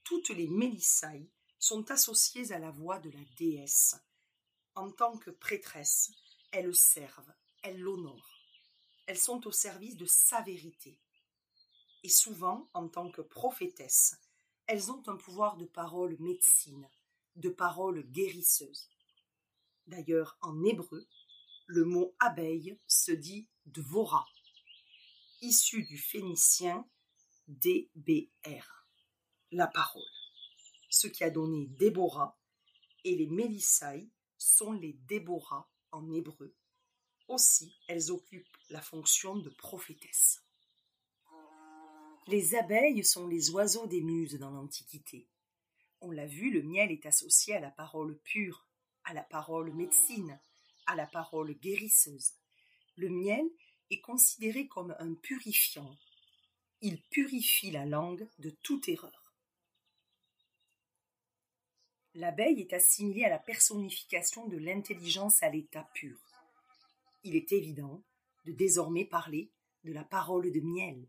Toutes 0.04 0.30
les 0.30 0.48
mélissailles 0.48 1.30
sont 1.60 1.92
associées 1.92 2.52
à 2.52 2.60
la 2.60 2.72
voix 2.72 3.00
de 3.00 3.12
la 3.12 3.24
déesse. 3.38 3.96
En 4.76 4.92
tant 4.92 5.18
que 5.18 5.30
prêtresses, 5.30 6.12
elles 6.52 6.74
servent, 6.74 7.34
elles 7.62 7.80
l'honorent. 7.80 8.40
Elles 9.06 9.20
sont 9.20 9.46
au 9.46 9.52
service 9.52 9.98
de 9.98 10.06
sa 10.06 10.42
vérité. 10.42 10.98
Et 12.04 12.10
souvent, 12.10 12.70
en 12.74 12.88
tant 12.88 13.12
que 13.12 13.22
prophétesses, 13.22 14.16
elles 14.68 14.92
ont 14.92 15.04
un 15.08 15.18
pouvoir 15.18 15.58
de 15.58 15.66
parole 15.66 16.16
médecine, 16.20 16.90
de 17.40 17.50
paroles 17.50 18.04
guérisseuses. 18.12 18.90
D'ailleurs, 19.88 20.38
en 20.42 20.64
hébreu, 20.64 21.08
le 21.68 21.86
mot 21.86 22.16
abeille 22.20 22.78
se 22.88 23.12
dit 23.12 23.48
dvora, 23.66 24.26
issu 25.42 25.84
du 25.84 25.98
phénicien 25.98 26.88
DBR, 27.48 28.86
la 29.52 29.68
parole, 29.68 30.04
ce 30.90 31.08
qui 31.08 31.24
a 31.24 31.30
donné 31.30 31.68
Déborah, 31.68 32.38
et 33.04 33.16
les 33.16 33.28
Mélissai 33.28 34.10
sont 34.38 34.74
les 34.74 34.94
Déborah 35.08 35.70
en 35.92 36.12
hébreu, 36.12 36.56
Aussi, 37.28 37.72
elles 37.88 38.12
occupent 38.12 38.58
la 38.70 38.82
fonction 38.82 39.36
de 39.36 39.50
prophétesse. 39.50 40.44
Les 42.28 42.56
abeilles 42.56 43.04
sont 43.04 43.28
les 43.28 43.50
oiseaux 43.52 43.88
des 43.88 44.02
muses 44.02 44.38
dans 44.40 44.52
l'Antiquité. 44.52 45.28
On 46.02 46.12
l'a 46.12 46.26
vu, 46.26 46.52
le 46.52 46.64
miel 46.64 46.92
est 46.92 47.06
associé 47.06 47.56
à 47.56 47.60
la 47.60 47.72
parole 47.72 48.18
pure, 48.20 48.68
à 49.04 49.14
la 49.14 49.24
parole 49.24 49.74
médecine, 49.74 50.40
à 50.86 50.96
la 50.96 51.06
parole 51.06 51.54
guérisseuse. 51.54 52.34
Le 52.96 53.10
miel 53.10 53.46
est 53.90 54.02
considéré 54.02 54.68
comme 54.68 54.96
un 55.00 55.14
purifiant. 55.16 55.96
Il 56.82 57.02
purifie 57.04 57.72
la 57.72 57.86
langue 57.86 58.28
de 58.40 58.50
toute 58.50 58.88
erreur. 58.88 59.34
L'abeille 62.16 62.62
est 62.62 62.74
assimilée 62.74 63.26
à 63.26 63.30
la 63.30 63.40
personnification 63.40 64.48
de 64.48 64.58
l'intelligence 64.58 65.44
à 65.44 65.50
l'état 65.50 65.90
pur. 65.94 66.18
Il 67.24 67.36
est 67.36 67.52
évident 67.52 68.04
de 68.46 68.52
désormais 68.52 69.06
parler 69.06 69.52
de 69.84 69.92
la 69.92 70.04
parole 70.04 70.52
de 70.52 70.60
miel, 70.60 71.08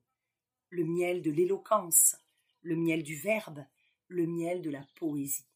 le 0.68 0.84
miel 0.84 1.22
de 1.22 1.30
l'éloquence, 1.30 2.16
le 2.62 2.76
miel 2.76 3.02
du 3.02 3.16
verbe, 3.16 3.64
le 4.10 4.26
miel 4.26 4.60
de 4.60 4.70
la 4.70 4.84
poésie. 4.96 5.46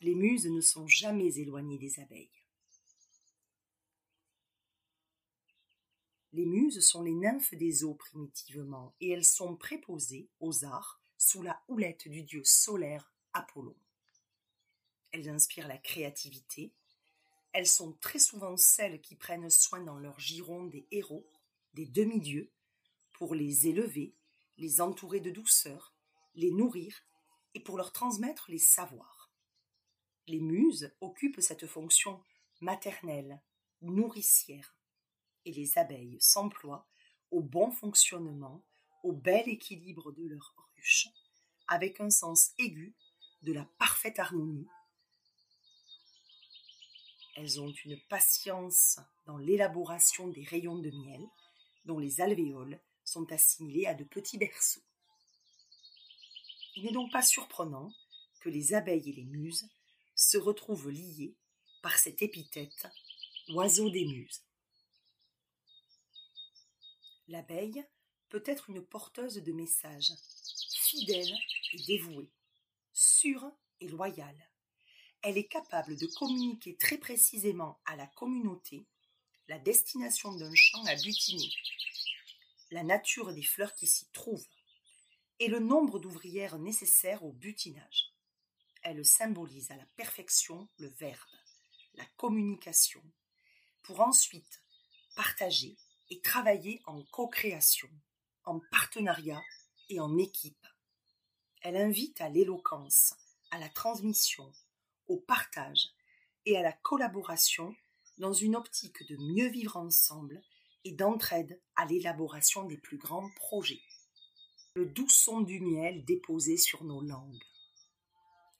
Les 0.00 0.16
muses 0.16 0.46
ne 0.46 0.60
sont 0.60 0.88
jamais 0.88 1.38
éloignées 1.38 1.78
des 1.78 2.00
abeilles. 2.00 2.28
Les 6.32 6.44
muses 6.44 6.80
sont 6.80 7.02
les 7.02 7.14
nymphes 7.14 7.54
des 7.54 7.84
eaux 7.84 7.94
primitivement, 7.94 8.94
et 9.00 9.10
elles 9.10 9.24
sont 9.24 9.56
préposées 9.56 10.28
aux 10.40 10.64
arts 10.64 11.00
sous 11.16 11.40
la 11.40 11.62
houlette 11.68 12.08
du 12.08 12.24
dieu 12.24 12.42
solaire 12.44 13.12
Apollon. 13.32 13.76
Elles 15.12 15.28
inspirent 15.28 15.68
la 15.68 15.78
créativité. 15.78 16.72
Elles 17.52 17.68
sont 17.68 17.92
très 17.92 18.18
souvent 18.18 18.56
celles 18.56 19.00
qui 19.00 19.14
prennent 19.14 19.50
soin 19.50 19.80
dans 19.80 19.98
leur 19.98 20.18
giron 20.18 20.64
des 20.64 20.86
héros, 20.90 21.30
des 21.74 21.86
demi-dieux, 21.86 22.50
pour 23.12 23.36
les 23.36 23.68
élever, 23.68 24.14
les 24.58 24.80
entourer 24.80 25.20
de 25.20 25.30
douceur, 25.30 25.94
les 26.34 26.50
nourrir 26.50 27.06
et 27.56 27.60
pour 27.60 27.78
leur 27.78 27.90
transmettre 27.90 28.50
les 28.50 28.58
savoirs. 28.58 29.30
Les 30.26 30.40
muses 30.40 30.94
occupent 31.00 31.40
cette 31.40 31.66
fonction 31.66 32.22
maternelle, 32.60 33.40
nourricière, 33.80 34.76
et 35.46 35.52
les 35.52 35.78
abeilles 35.78 36.18
s'emploient 36.20 36.86
au 37.30 37.40
bon 37.40 37.70
fonctionnement, 37.70 38.62
au 39.02 39.12
bel 39.12 39.48
équilibre 39.48 40.12
de 40.12 40.26
leur 40.26 40.54
ruche, 40.76 41.08
avec 41.66 41.98
un 42.02 42.10
sens 42.10 42.50
aigu 42.58 42.94
de 43.40 43.54
la 43.54 43.64
parfaite 43.78 44.18
harmonie. 44.18 44.68
Elles 47.36 47.58
ont 47.58 47.72
une 47.86 47.98
patience 48.10 49.00
dans 49.24 49.38
l'élaboration 49.38 50.28
des 50.28 50.44
rayons 50.44 50.76
de 50.76 50.90
miel, 50.90 51.22
dont 51.86 51.98
les 51.98 52.20
alvéoles 52.20 52.78
sont 53.02 53.32
assimilés 53.32 53.86
à 53.86 53.94
de 53.94 54.04
petits 54.04 54.36
berceaux. 54.36 54.82
Il 56.76 56.84
n'est 56.84 56.92
donc 56.92 57.10
pas 57.10 57.22
surprenant 57.22 57.90
que 58.40 58.50
les 58.50 58.74
abeilles 58.74 59.08
et 59.08 59.14
les 59.14 59.24
muses 59.24 59.66
se 60.14 60.36
retrouvent 60.36 60.90
liées 60.90 61.34
par 61.82 61.98
cette 61.98 62.22
épithète 62.22 62.86
oiseau 63.48 63.88
des 63.90 64.04
muses. 64.04 64.42
L'abeille 67.28 67.84
peut 68.28 68.42
être 68.44 68.70
une 68.70 68.84
porteuse 68.84 69.36
de 69.36 69.52
messages, 69.52 70.12
fidèle 70.74 71.34
et 71.72 71.82
dévouée, 71.84 72.30
sûre 72.92 73.50
et 73.80 73.88
loyale. 73.88 74.50
Elle 75.22 75.38
est 75.38 75.48
capable 75.48 75.96
de 75.96 76.06
communiquer 76.06 76.76
très 76.76 76.98
précisément 76.98 77.80
à 77.86 77.96
la 77.96 78.06
communauté 78.06 78.86
la 79.48 79.58
destination 79.58 80.32
d'un 80.34 80.54
champ 80.54 80.84
à 80.84 80.94
butiner, 80.96 81.50
la 82.70 82.82
nature 82.82 83.32
des 83.32 83.42
fleurs 83.42 83.74
qui 83.74 83.86
s'y 83.86 84.06
trouvent 84.10 84.46
et 85.38 85.48
le 85.48 85.58
nombre 85.58 85.98
d'ouvrières 85.98 86.58
nécessaires 86.58 87.24
au 87.24 87.32
butinage. 87.32 88.12
Elle 88.82 89.04
symbolise 89.04 89.70
à 89.70 89.76
la 89.76 89.86
perfection 89.96 90.68
le 90.78 90.88
verbe, 90.88 91.18
la 91.94 92.04
communication, 92.16 93.02
pour 93.82 94.00
ensuite 94.00 94.62
partager 95.14 95.76
et 96.10 96.20
travailler 96.20 96.80
en 96.86 97.02
co-création, 97.10 97.88
en 98.44 98.60
partenariat 98.70 99.42
et 99.88 100.00
en 100.00 100.16
équipe. 100.18 100.66
Elle 101.62 101.76
invite 101.76 102.20
à 102.20 102.28
l'éloquence, 102.28 103.14
à 103.50 103.58
la 103.58 103.68
transmission, 103.68 104.52
au 105.08 105.16
partage 105.16 105.88
et 106.44 106.56
à 106.56 106.62
la 106.62 106.72
collaboration 106.72 107.74
dans 108.18 108.32
une 108.32 108.56
optique 108.56 109.06
de 109.08 109.16
mieux 109.16 109.48
vivre 109.48 109.76
ensemble 109.76 110.42
et 110.84 110.92
d'entraide 110.92 111.60
à 111.74 111.84
l'élaboration 111.84 112.64
des 112.64 112.78
plus 112.78 112.98
grands 112.98 113.30
projets. 113.36 113.82
Le 114.76 114.84
doux 114.84 115.08
son 115.08 115.40
du 115.40 115.58
miel 115.58 116.04
déposé 116.04 116.58
sur 116.58 116.84
nos 116.84 117.00
langues. 117.00 117.42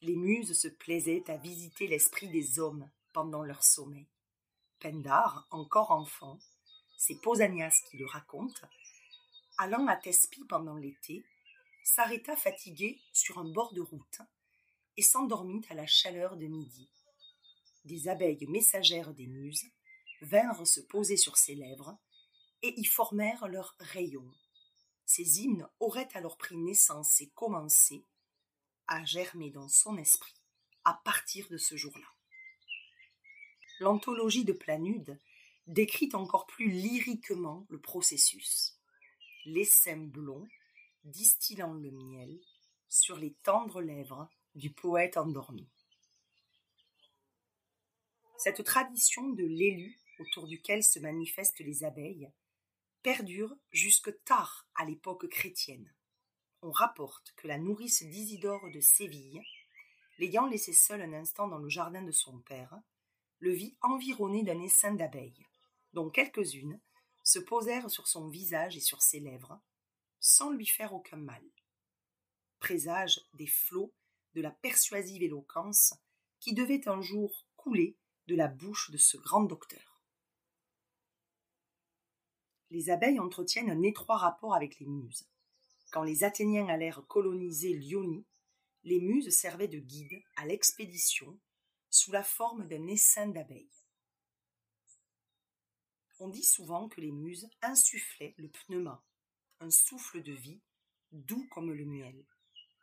Les 0.00 0.16
muses 0.16 0.58
se 0.58 0.66
plaisaient 0.66 1.22
à 1.30 1.36
visiter 1.36 1.86
l'esprit 1.86 2.30
des 2.30 2.58
hommes 2.58 2.88
pendant 3.12 3.42
leur 3.42 3.62
sommeil. 3.62 4.06
Pendar, 4.80 5.46
encore 5.50 5.90
enfant, 5.90 6.38
c'est 6.96 7.20
Pausanias 7.20 7.82
qui 7.90 7.98
le 7.98 8.06
raconte, 8.06 8.62
allant 9.58 9.86
à 9.88 9.96
Thespie 9.96 10.46
pendant 10.48 10.76
l'été, 10.76 11.22
s'arrêta 11.84 12.34
fatigué 12.34 12.98
sur 13.12 13.36
un 13.36 13.52
bord 13.52 13.74
de 13.74 13.82
route 13.82 14.22
et 14.96 15.02
s'endormit 15.02 15.66
à 15.68 15.74
la 15.74 15.86
chaleur 15.86 16.38
de 16.38 16.46
midi. 16.46 16.88
Des 17.84 18.08
abeilles 18.08 18.46
messagères 18.48 19.12
des 19.12 19.26
muses 19.26 19.66
vinrent 20.22 20.66
se 20.66 20.80
poser 20.80 21.18
sur 21.18 21.36
ses 21.36 21.56
lèvres 21.56 21.94
et 22.62 22.72
y 22.80 22.84
formèrent 22.86 23.48
leurs 23.48 23.76
rayons. 23.80 24.32
Ces 25.06 25.40
hymnes 25.40 25.68
auraient 25.78 26.08
alors 26.14 26.36
pris 26.36 26.56
naissance 26.56 27.20
et 27.20 27.28
commencé 27.28 28.04
à 28.88 29.04
germer 29.04 29.50
dans 29.50 29.68
son 29.68 29.96
esprit 29.96 30.34
à 30.84 30.94
partir 31.04 31.48
de 31.48 31.56
ce 31.56 31.76
jour-là. 31.76 32.06
L'anthologie 33.80 34.44
de 34.44 34.52
Planude 34.52 35.18
décrit 35.66 36.10
encore 36.12 36.46
plus 36.46 36.70
lyriquement 36.70 37.66
le 37.68 37.80
processus. 37.80 38.78
L'essaim 39.44 40.06
blond 40.06 40.46
distillant 41.04 41.72
le 41.72 41.90
miel 41.92 42.40
sur 42.88 43.16
les 43.16 43.34
tendres 43.42 43.82
lèvres 43.82 44.28
du 44.54 44.72
poète 44.72 45.16
endormi. 45.16 45.68
Cette 48.38 48.64
tradition 48.64 49.28
de 49.30 49.44
l'élu 49.44 49.98
autour 50.18 50.46
duquel 50.46 50.82
se 50.82 50.98
manifestent 50.98 51.60
les 51.60 51.84
abeilles 51.84 52.30
perdure 53.06 53.56
jusque 53.70 54.12
tard 54.24 54.66
à 54.74 54.84
l'époque 54.84 55.28
chrétienne. 55.28 55.94
On 56.60 56.72
rapporte 56.72 57.32
que 57.36 57.46
la 57.46 57.56
nourrice 57.56 58.02
d'Isidore 58.02 58.68
de 58.74 58.80
Séville, 58.80 59.44
l'ayant 60.18 60.48
laissé 60.48 60.72
seul 60.72 61.00
un 61.00 61.12
instant 61.12 61.46
dans 61.46 61.58
le 61.58 61.68
jardin 61.68 62.02
de 62.02 62.10
son 62.10 62.40
père, 62.40 62.76
le 63.38 63.52
vit 63.52 63.76
environné 63.80 64.42
d'un 64.42 64.60
essaim 64.60 64.94
d'abeilles, 64.94 65.46
dont 65.92 66.10
quelques-unes 66.10 66.80
se 67.22 67.38
posèrent 67.38 67.92
sur 67.92 68.08
son 68.08 68.26
visage 68.26 68.76
et 68.76 68.80
sur 68.80 69.00
ses 69.02 69.20
lèvres, 69.20 69.60
sans 70.18 70.50
lui 70.50 70.66
faire 70.66 70.92
aucun 70.92 71.18
mal. 71.18 71.44
Présage 72.58 73.20
des 73.34 73.46
flots 73.46 73.94
de 74.34 74.40
la 74.40 74.50
persuasive 74.50 75.22
éloquence 75.22 75.94
qui 76.40 76.54
devait 76.54 76.88
un 76.88 77.00
jour 77.02 77.46
couler 77.54 77.96
de 78.26 78.34
la 78.34 78.48
bouche 78.48 78.90
de 78.90 78.98
ce 78.98 79.16
grand 79.16 79.44
docteur 79.44 79.85
les 82.70 82.90
abeilles 82.90 83.20
entretiennent 83.20 83.70
un 83.70 83.82
étroit 83.82 84.16
rapport 84.16 84.54
avec 84.54 84.78
les 84.78 84.86
muses. 84.86 85.28
Quand 85.92 86.02
les 86.02 86.24
Athéniens 86.24 86.68
allèrent 86.68 87.06
coloniser 87.06 87.72
l'Ionie, 87.72 88.26
les 88.84 89.00
muses 89.00 89.30
servaient 89.30 89.68
de 89.68 89.78
guides 89.78 90.22
à 90.36 90.46
l'expédition 90.46 91.38
sous 91.90 92.12
la 92.12 92.22
forme 92.22 92.66
d'un 92.66 92.86
essaim 92.86 93.28
d'abeilles. 93.28 93.70
On 96.18 96.28
dit 96.28 96.44
souvent 96.44 96.88
que 96.88 97.00
les 97.00 97.12
muses 97.12 97.48
insufflaient 97.62 98.34
le 98.38 98.48
pneuma, 98.48 99.04
un 99.60 99.70
souffle 99.70 100.22
de 100.22 100.32
vie, 100.32 100.60
doux 101.12 101.46
comme 101.50 101.72
le 101.72 101.84
miel, 101.84 102.24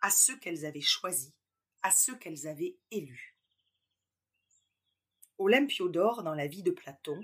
à 0.01 0.11
ceux 0.11 0.37
qu'elles 0.37 0.65
avaient 0.65 0.81
choisis, 0.81 1.33
à 1.81 1.91
ceux 1.91 2.17
qu'elles 2.17 2.47
avaient 2.47 2.77
élus. 2.91 3.37
Olympiodore, 5.37 6.23
dans 6.23 6.35
la 6.35 6.47
vie 6.47 6.63
de 6.63 6.71
Platon, 6.71 7.19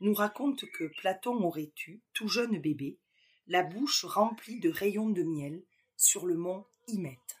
nous 0.00 0.14
raconte 0.14 0.64
que 0.70 0.84
Platon 0.98 1.42
aurait 1.42 1.72
eu, 1.86 2.00
tout 2.12 2.28
jeune 2.28 2.58
bébé, 2.58 2.98
la 3.46 3.62
bouche 3.62 4.04
remplie 4.04 4.60
de 4.60 4.70
rayons 4.70 5.10
de 5.10 5.22
miel 5.22 5.62
sur 5.96 6.26
le 6.26 6.34
mont 6.34 6.66
Hymette. 6.88 7.40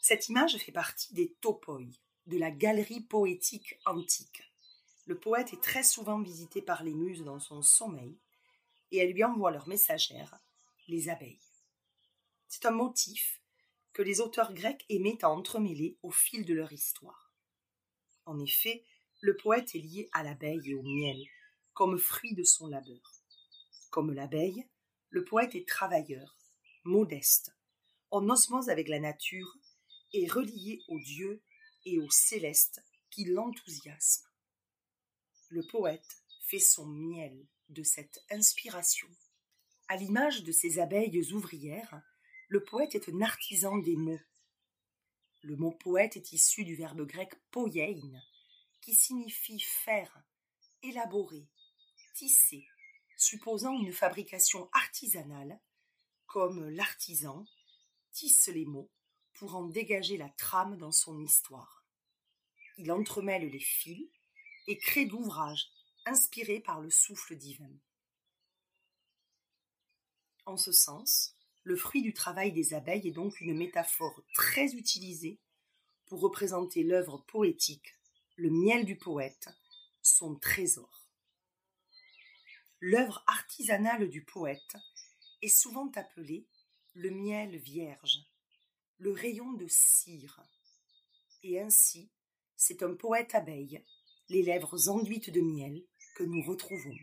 Cette 0.00 0.28
image 0.28 0.58
fait 0.58 0.72
partie 0.72 1.14
des 1.14 1.32
topoi, 1.40 1.80
de 2.26 2.38
la 2.38 2.50
galerie 2.50 3.00
poétique 3.00 3.78
antique. 3.86 4.42
Le 5.06 5.18
poète 5.18 5.52
est 5.52 5.62
très 5.62 5.82
souvent 5.82 6.20
visité 6.20 6.60
par 6.60 6.82
les 6.82 6.94
muses 6.94 7.24
dans 7.24 7.40
son 7.40 7.62
sommeil, 7.62 8.18
et 8.90 8.98
elles 8.98 9.12
lui 9.12 9.24
envoient 9.24 9.50
leurs 9.50 9.68
messagères, 9.68 10.38
les 10.88 11.08
abeilles. 11.08 11.40
C'est 12.48 12.66
un 12.66 12.70
motif 12.70 13.40
que 13.92 14.02
les 14.02 14.20
auteurs 14.20 14.52
grecs 14.52 14.84
aimaient 14.88 15.24
à 15.24 15.30
entremêler 15.30 15.96
au 16.02 16.10
fil 16.10 16.44
de 16.44 16.54
leur 16.54 16.72
histoire. 16.72 17.32
En 18.26 18.38
effet, 18.40 18.84
le 19.24 19.34
poète 19.34 19.74
est 19.74 19.78
lié 19.78 20.10
à 20.12 20.22
l'abeille 20.22 20.60
et 20.66 20.74
au 20.74 20.82
miel, 20.82 21.16
comme 21.72 21.96
fruit 21.98 22.34
de 22.34 22.44
son 22.44 22.66
labeur. 22.66 23.22
Comme 23.88 24.12
l'abeille, 24.12 24.68
le 25.08 25.24
poète 25.24 25.54
est 25.54 25.66
travailleur, 25.66 26.36
modeste, 26.84 27.56
en 28.10 28.28
osmose 28.28 28.68
avec 28.68 28.86
la 28.86 29.00
nature 29.00 29.56
et 30.12 30.28
relié 30.28 30.82
au 30.88 30.98
Dieu 31.00 31.40
et 31.86 31.98
au 31.98 32.10
céleste 32.10 32.84
qui 33.08 33.24
l'enthousiasme. 33.24 34.28
Le 35.48 35.62
poète 35.62 36.18
fait 36.46 36.58
son 36.58 36.84
miel 36.84 37.46
de 37.70 37.82
cette 37.82 38.22
inspiration. 38.30 39.08
À 39.88 39.96
l'image 39.96 40.44
de 40.44 40.52
ces 40.52 40.80
abeilles 40.80 41.32
ouvrières, 41.32 42.02
le 42.48 42.62
poète 42.62 42.94
est 42.94 43.08
un 43.08 43.22
artisan 43.22 43.78
des 43.78 43.96
mots. 43.96 44.20
Le 45.40 45.56
mot 45.56 45.72
poète 45.72 46.18
est 46.18 46.34
issu 46.34 46.66
du 46.66 46.74
verbe 46.74 47.06
grec 47.06 47.32
poiein, 47.50 48.02
qui 48.84 48.94
signifie 48.94 49.60
faire, 49.60 50.22
élaborer, 50.82 51.48
tisser, 52.12 52.68
supposant 53.16 53.72
une 53.72 53.94
fabrication 53.94 54.68
artisanale, 54.74 55.58
comme 56.26 56.68
l'artisan 56.68 57.46
tisse 58.12 58.48
les 58.48 58.66
mots 58.66 58.90
pour 59.32 59.56
en 59.56 59.64
dégager 59.64 60.18
la 60.18 60.28
trame 60.28 60.76
dans 60.76 60.92
son 60.92 61.18
histoire. 61.18 61.86
Il 62.76 62.92
entremêle 62.92 63.48
les 63.48 63.58
fils 63.58 64.10
et 64.66 64.76
crée 64.76 65.06
d'ouvrages 65.06 65.70
inspirés 66.04 66.60
par 66.60 66.82
le 66.82 66.90
souffle 66.90 67.36
divin. 67.36 67.72
En 70.44 70.58
ce 70.58 70.72
sens, 70.72 71.34
le 71.62 71.76
fruit 71.76 72.02
du 72.02 72.12
travail 72.12 72.52
des 72.52 72.74
abeilles 72.74 73.08
est 73.08 73.12
donc 73.12 73.40
une 73.40 73.56
métaphore 73.56 74.22
très 74.34 74.74
utilisée 74.74 75.40
pour 76.04 76.20
représenter 76.20 76.82
l'œuvre 76.82 77.24
poétique, 77.26 77.94
le 78.36 78.50
miel 78.50 78.84
du 78.84 78.96
poète, 78.96 79.48
son 80.02 80.34
trésor. 80.36 81.08
L'œuvre 82.80 83.22
artisanale 83.26 84.08
du 84.08 84.24
poète 84.24 84.76
est 85.40 85.48
souvent 85.48 85.90
appelée 85.94 86.46
le 86.94 87.10
miel 87.10 87.56
vierge, 87.58 88.26
le 88.98 89.12
rayon 89.12 89.52
de 89.52 89.66
cire. 89.68 90.42
Et 91.42 91.60
ainsi, 91.60 92.10
c'est 92.56 92.82
un 92.82 92.94
poète 92.94 93.34
abeille, 93.34 93.84
les 94.28 94.42
lèvres 94.42 94.88
enduites 94.88 95.30
de 95.30 95.40
miel, 95.40 95.84
que 96.16 96.24
nous 96.24 96.42
retrouvons. 96.42 96.96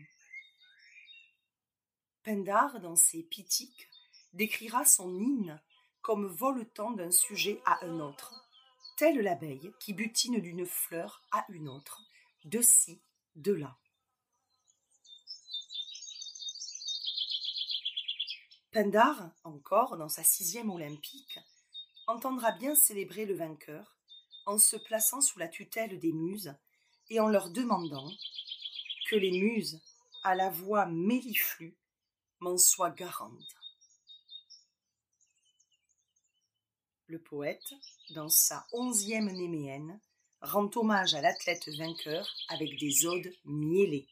Pindar, 2.22 2.80
dans 2.80 2.96
ses 2.96 3.22
Pitiques, 3.22 3.88
décrira 4.32 4.84
son 4.84 5.18
hymne 5.18 5.60
comme 6.00 6.26
voletant 6.26 6.90
d'un 6.90 7.10
sujet 7.10 7.60
à 7.64 7.84
un 7.84 8.00
autre, 8.00 8.41
telle 9.02 9.18
l'abeille 9.18 9.74
qui 9.80 9.94
butine 9.94 10.40
d'une 10.40 10.64
fleur 10.64 11.24
à 11.32 11.44
une 11.48 11.68
autre, 11.68 12.04
de 12.44 12.62
ci, 12.62 13.02
de 13.34 13.52
là. 13.52 13.76
Pindar, 18.70 19.32
encore, 19.42 19.96
dans 19.96 20.08
sa 20.08 20.22
sixième 20.22 20.70
olympique, 20.70 21.40
entendra 22.06 22.52
bien 22.52 22.76
célébrer 22.76 23.26
le 23.26 23.34
vainqueur 23.34 23.98
en 24.46 24.56
se 24.56 24.76
plaçant 24.76 25.20
sous 25.20 25.40
la 25.40 25.48
tutelle 25.48 25.98
des 25.98 26.12
muses 26.12 26.54
et 27.10 27.18
en 27.18 27.26
leur 27.26 27.50
demandant 27.50 28.08
que 29.10 29.16
les 29.16 29.32
muses, 29.32 29.82
à 30.22 30.36
la 30.36 30.48
voix 30.48 30.86
méliflue, 30.86 31.76
m'en 32.38 32.56
soient 32.56 32.90
garantes. 32.90 33.61
Le 37.12 37.18
poète, 37.18 37.74
dans 38.14 38.30
sa 38.30 38.66
onzième 38.72 39.30
néméenne, 39.30 40.00
rend 40.40 40.70
hommage 40.76 41.12
à 41.12 41.20
l'athlète 41.20 41.68
vainqueur 41.76 42.26
avec 42.48 42.78
des 42.78 43.04
odes 43.04 43.30
miellées. 43.44 44.08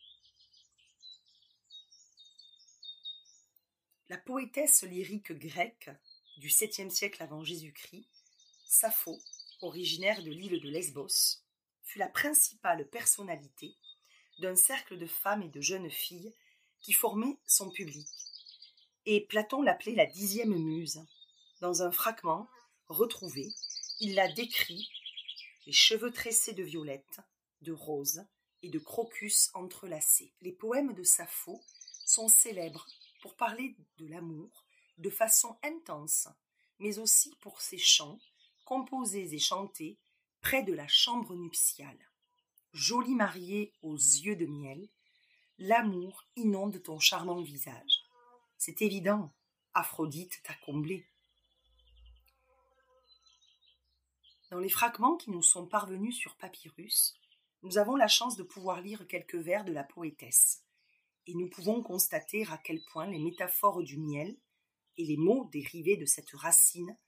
La 4.10 4.18
poétesse 4.18 4.82
lyrique 4.82 5.32
grecque 5.32 5.88
du 6.36 6.48
7e 6.48 6.90
siècle 6.90 7.22
avant 7.22 7.42
Jésus-Christ, 7.42 8.04
Sappho, 8.66 9.18
originaire 9.62 10.22
de 10.22 10.30
l'île 10.30 10.60
de 10.60 10.68
Lesbos, 10.68 11.38
fut 11.82 12.00
la 12.00 12.08
principale 12.08 12.86
personnalité 12.86 13.78
d'un 14.40 14.56
cercle 14.56 14.98
de 14.98 15.06
femmes 15.06 15.44
et 15.44 15.48
de 15.48 15.62
jeunes 15.62 15.90
filles 15.90 16.34
qui 16.82 16.92
formait 16.92 17.38
son 17.46 17.70
public. 17.70 18.06
Et 19.06 19.22
Platon 19.22 19.62
l'appelait 19.62 19.94
la 19.94 20.04
dixième 20.04 20.54
muse. 20.54 21.02
Dans 21.62 21.82
un 21.82 21.92
fragment 21.92 22.46
retrouvé, 22.90 23.48
il 24.00 24.14
la 24.14 24.30
décrit 24.30 24.90
les 25.66 25.72
cheveux 25.72 26.10
tressés 26.10 26.52
de 26.52 26.62
violette, 26.62 27.20
de 27.62 27.72
rose 27.72 28.24
et 28.62 28.68
de 28.68 28.78
crocus 28.78 29.50
entrelacés. 29.54 30.34
Les 30.40 30.52
poèmes 30.52 30.92
de 30.92 31.02
Sappho 31.02 31.60
sont 32.04 32.28
célèbres 32.28 32.86
pour 33.22 33.36
parler 33.36 33.76
de 33.98 34.06
l'amour 34.06 34.66
de 34.98 35.10
façon 35.10 35.56
intense, 35.62 36.28
mais 36.78 36.98
aussi 36.98 37.34
pour 37.40 37.60
ses 37.60 37.78
chants, 37.78 38.18
composés 38.64 39.34
et 39.34 39.38
chantés 39.38 39.98
près 40.40 40.62
de 40.62 40.72
la 40.72 40.88
chambre 40.88 41.34
nuptiale. 41.34 41.98
Jolie 42.72 43.14
mariée 43.14 43.72
aux 43.82 43.96
yeux 43.96 44.36
de 44.36 44.46
miel, 44.46 44.88
l'amour 45.58 46.24
inonde 46.36 46.82
ton 46.82 46.98
charmant 46.98 47.40
visage. 47.40 48.04
C'est 48.56 48.82
évident, 48.82 49.32
Aphrodite 49.74 50.42
t'a 50.42 50.54
comblé. 50.54 51.06
Dans 54.50 54.58
les 54.58 54.68
fragments 54.68 55.16
qui 55.16 55.30
nous 55.30 55.44
sont 55.44 55.64
parvenus 55.64 56.16
sur 56.16 56.34
papyrus, 56.36 57.14
nous 57.62 57.78
avons 57.78 57.94
la 57.94 58.08
chance 58.08 58.36
de 58.36 58.42
pouvoir 58.42 58.80
lire 58.80 59.06
quelques 59.06 59.36
vers 59.36 59.64
de 59.64 59.72
la 59.72 59.84
poétesse. 59.84 60.64
Et 61.28 61.34
nous 61.34 61.48
pouvons 61.48 61.84
constater 61.84 62.44
à 62.48 62.58
quel 62.58 62.82
point 62.82 63.06
les 63.06 63.20
métaphores 63.20 63.84
du 63.84 63.96
miel 63.96 64.36
et 64.96 65.04
les 65.04 65.16
mots 65.16 65.48
dérivés 65.52 65.96
de 65.96 66.04
cette 66.04 66.32
racine 66.32 66.98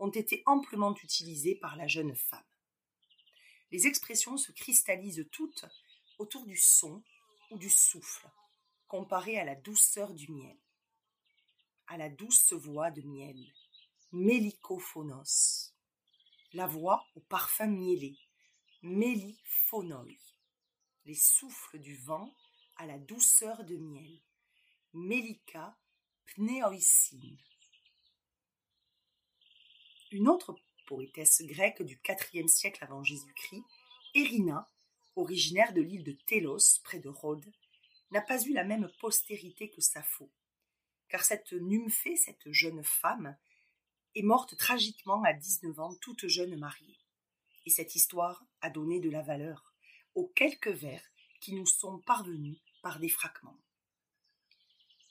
ont 0.00 0.10
été 0.10 0.42
amplement 0.44 0.94
utilisés 1.02 1.54
par 1.54 1.76
la 1.76 1.86
jeune 1.86 2.14
femme. 2.14 2.44
Les 3.70 3.86
expressions 3.86 4.36
se 4.36 4.52
cristallisent 4.52 5.26
toutes 5.32 5.64
autour 6.18 6.44
du 6.44 6.58
son 6.58 7.02
ou 7.50 7.56
du 7.56 7.70
souffle, 7.70 8.28
comparé 8.86 9.38
à 9.38 9.44
la 9.44 9.54
douceur 9.54 10.12
du 10.12 10.30
miel, 10.30 10.58
à 11.86 11.96
la 11.96 12.10
douce 12.10 12.52
voix 12.52 12.90
de 12.90 13.00
miel, 13.00 13.38
mélicophonos, 14.12 15.71
la 16.54 16.66
voix 16.66 17.06
au 17.14 17.20
parfum 17.20 17.66
mielé, 17.66 18.18
méliphonoi, 18.82 20.18
les 21.04 21.14
souffles 21.14 21.78
du 21.78 21.96
vent 21.96 22.32
à 22.76 22.86
la 22.86 22.98
douceur 22.98 23.64
de 23.64 23.76
miel. 23.76 24.20
Melika 24.94 25.74
pneoicine. 26.26 27.38
Une 30.10 30.28
autre 30.28 30.54
poétesse 30.86 31.40
grecque 31.42 31.82
du 31.82 31.98
IVe 32.34 32.46
siècle 32.46 32.84
avant 32.84 33.02
Jésus-Christ, 33.02 33.64
Érina, 34.14 34.70
originaire 35.16 35.72
de 35.72 35.80
l'île 35.80 36.04
de 36.04 36.12
Télos, 36.26 36.80
près 36.84 36.98
de 36.98 37.08
Rhodes, 37.08 37.50
n'a 38.10 38.20
pas 38.20 38.42
eu 38.42 38.52
la 38.52 38.64
même 38.64 38.90
postérité 39.00 39.70
que 39.70 39.80
Sappho, 39.80 40.30
car 41.08 41.24
cette 41.24 41.52
nymphée, 41.54 42.16
cette 42.16 42.52
jeune 42.52 42.84
femme, 42.84 43.38
est 44.14 44.22
morte 44.22 44.56
tragiquement 44.56 45.22
à 45.24 45.32
19 45.32 45.78
ans, 45.80 45.94
toute 46.00 46.26
jeune 46.26 46.56
mariée. 46.56 46.98
Et 47.64 47.70
cette 47.70 47.94
histoire 47.94 48.44
a 48.60 48.70
donné 48.70 49.00
de 49.00 49.10
la 49.10 49.22
valeur 49.22 49.72
aux 50.14 50.26
quelques 50.34 50.68
vers 50.68 51.02
qui 51.40 51.54
nous 51.54 51.66
sont 51.66 51.98
parvenus 52.00 52.58
par 52.82 52.98
des 52.98 53.08
fragments. 53.08 53.58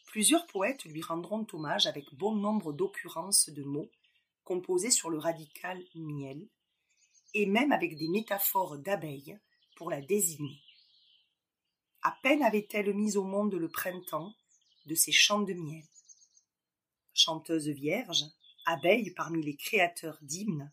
Plusieurs 0.08 0.46
poètes 0.48 0.84
lui 0.86 1.02
rendront 1.02 1.48
hommage 1.54 1.88
avec 1.88 2.14
bon 2.14 2.36
nombre 2.36 2.74
d'occurrences 2.74 3.50
de 3.50 3.64
mots 3.64 3.90
composés 4.44 4.92
sur 4.92 5.10
le 5.10 5.18
radical 5.18 5.82
miel, 5.96 6.48
et 7.34 7.46
même 7.46 7.72
avec 7.72 7.98
des 7.98 8.10
métaphores 8.10 8.78
d'abeilles 8.78 9.40
pour 9.78 9.90
la 9.90 10.02
désigner. 10.02 10.62
À 12.02 12.12
peine 12.24 12.44
avait-elle 12.44 12.94
mis 12.94 13.16
au 13.16 13.24
monde 13.24 13.54
le 13.54 13.70
printemps 13.70 14.36
de 14.86 14.96
ses 14.96 15.12
chants 15.12 15.42
de 15.42 15.54
miel. 15.54 15.86
Chanteuse 17.14 17.70
vierge, 17.70 18.26
abeille 18.65 19.12
parmi 19.12 19.43
les 19.43 19.56
créateurs 19.56 20.17
d'hymnes, 20.21 20.71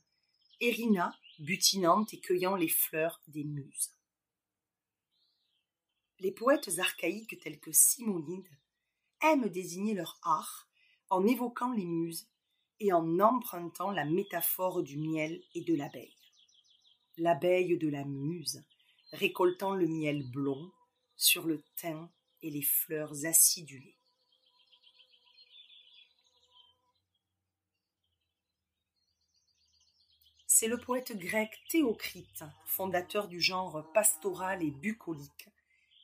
Érina 0.61 1.15
butinante 1.39 2.13
et 2.15 2.21
cueillant 2.21 2.57
les 2.57 2.69
fleurs 2.69 3.21
des 3.29 3.45
muses. 3.45 3.93
Les 6.19 6.33
poètes 6.33 6.79
archaïques 6.79 7.39
tels 7.41 7.61
que 7.61 7.71
Simonide 7.71 8.49
aiment 9.23 9.49
désigner 9.49 9.95
leur 9.95 10.19
art 10.23 10.69
en 11.11 11.27
évoquant 11.27 11.73
les 11.73 11.85
muses 11.85 12.29
et 12.81 12.93
en 12.93 13.21
empruntant 13.21 13.91
la 13.91 14.05
métaphore 14.05 14.83
du 14.83 14.99
miel 14.99 15.43
et 15.55 15.63
de 15.63 15.75
l'abeille. 15.75 16.17
L'abeille 17.17 17.77
de 17.79 17.89
la 17.89 18.05
muse, 18.05 18.65
récoltant 19.13 19.75
le 19.75 19.87
miel 19.87 20.29
blond 20.29 20.73
sur 21.17 21.47
le 21.47 21.63
thym 21.77 22.09
et 22.43 22.51
les 22.51 22.63
fleurs 22.63 23.25
acidulées. 23.25 23.98
C'est 30.61 30.67
le 30.67 30.77
poète 30.77 31.17
grec 31.17 31.57
Théocrite, 31.69 32.43
fondateur 32.67 33.29
du 33.29 33.41
genre 33.41 33.89
pastoral 33.95 34.61
et 34.61 34.73
bucolique, 34.73 35.49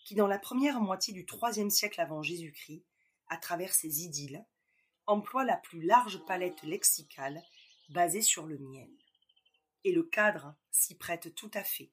qui 0.05 0.14
dans 0.14 0.29
la 0.29 0.38
première 0.38 0.81
moitié 0.81 1.12
du 1.12 1.27
IIIe 1.27 1.73
siècle 1.73 2.01
avant 2.01 2.23
Jésus-Christ, 2.23 2.85
à 3.27 3.37
travers 3.37 3.75
ses 3.75 4.05
idylles, 4.05 4.47
emploie 5.07 5.45
la 5.45 5.57
plus 5.57 5.83
large 5.83 6.25
palette 6.25 6.62
lexicale 6.62 7.43
basée 7.88 8.23
sur 8.23 8.47
le 8.47 8.57
miel. 8.59 8.88
Et 9.83 9.90
le 9.90 10.05
cadre 10.05 10.55
s'y 10.71 10.95
prête 10.95 11.35
tout 11.35 11.51
à 11.53 11.64
fait. 11.64 11.90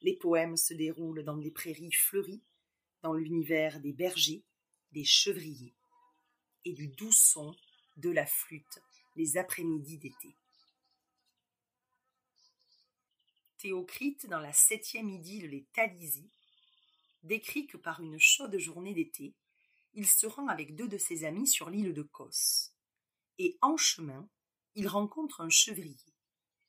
Les 0.00 0.16
poèmes 0.16 0.56
se 0.56 0.72
déroulent 0.72 1.22
dans 1.22 1.36
des 1.36 1.50
prairies 1.50 1.92
fleuries, 1.92 2.40
dans 3.02 3.12
l'univers 3.12 3.78
des 3.80 3.92
bergers, 3.92 4.42
des 4.92 5.04
chevriers, 5.04 5.74
et 6.64 6.72
du 6.72 6.88
doux 6.88 7.12
son 7.12 7.54
de 7.98 8.08
la 8.08 8.24
flûte 8.24 8.80
les 9.16 9.36
après-midi 9.36 9.98
d'été. 9.98 10.34
Théocrite, 13.64 14.26
dans 14.26 14.40
la 14.40 14.52
septième 14.52 15.08
idylle 15.08 15.48
Les 15.48 15.64
Talisie, 15.72 16.30
décrit 17.22 17.66
que 17.66 17.78
par 17.78 18.00
une 18.00 18.18
chaude 18.18 18.58
journée 18.58 18.92
d'été, 18.92 19.32
il 19.94 20.06
se 20.06 20.26
rend 20.26 20.48
avec 20.48 20.76
deux 20.76 20.86
de 20.86 20.98
ses 20.98 21.24
amis 21.24 21.46
sur 21.46 21.70
l'île 21.70 21.94
de 21.94 22.02
Cos. 22.02 22.74
Et 23.38 23.56
en 23.62 23.78
chemin, 23.78 24.28
il 24.74 24.86
rencontre 24.86 25.40
un 25.40 25.48
chevrier. 25.48 26.12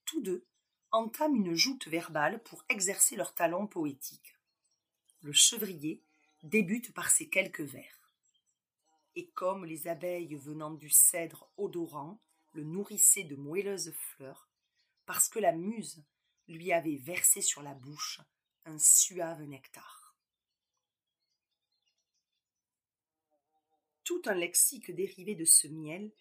Tous 0.05 0.21
deux 0.21 0.45
entament 0.91 1.36
une 1.36 1.53
joute 1.53 1.86
verbale 1.89 2.41
pour 2.43 2.63
exercer 2.69 3.17
leur 3.17 3.36
talent 3.36 3.67
poétique. 3.67 4.39
Le 5.19 5.34
chevrier 5.34 6.01
débute 6.43 6.93
par 6.93 7.10
ces 7.10 7.27
quelques 7.27 7.60
vers. 7.60 8.10
Et 9.17 9.27
comme 9.31 9.65
les 9.65 9.89
abeilles 9.89 10.36
venant 10.36 10.71
du 10.71 10.89
cèdre 10.89 11.51
odorant 11.58 12.21
le 12.53 12.63
nourrissaient 12.63 13.25
de 13.25 13.36
moelleuses 13.36 13.91
fleurs, 13.91 14.47
parce 15.05 15.27
que 15.27 15.39
la 15.39 15.51
muse 15.51 16.01
lui 16.47 16.71
avait 16.71 16.97
versé 16.97 17.41
sur 17.41 17.62
la 17.62 17.73
bouche 17.73 18.21
un 18.65 18.77
suave 18.79 19.43
nectar. 19.43 20.15
Tout 24.03 24.21
un 24.25 24.36
lexique 24.36 24.91
dérivé 24.91 25.36
de 25.36 25.45
ce 25.45 25.67
miel 25.67 26.12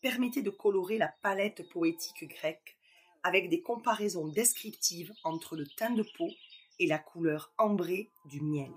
permettait 0.00 0.42
de 0.42 0.50
colorer 0.50 0.98
la 0.98 1.08
palette 1.08 1.68
poétique 1.70 2.24
grecque 2.28 2.78
avec 3.22 3.48
des 3.48 3.62
comparaisons 3.62 4.28
descriptives 4.28 5.12
entre 5.24 5.56
le 5.56 5.66
teint 5.66 5.94
de 5.94 6.04
peau 6.16 6.30
et 6.78 6.86
la 6.86 6.98
couleur 6.98 7.52
ambrée 7.58 8.10
du 8.26 8.40
miel. 8.40 8.72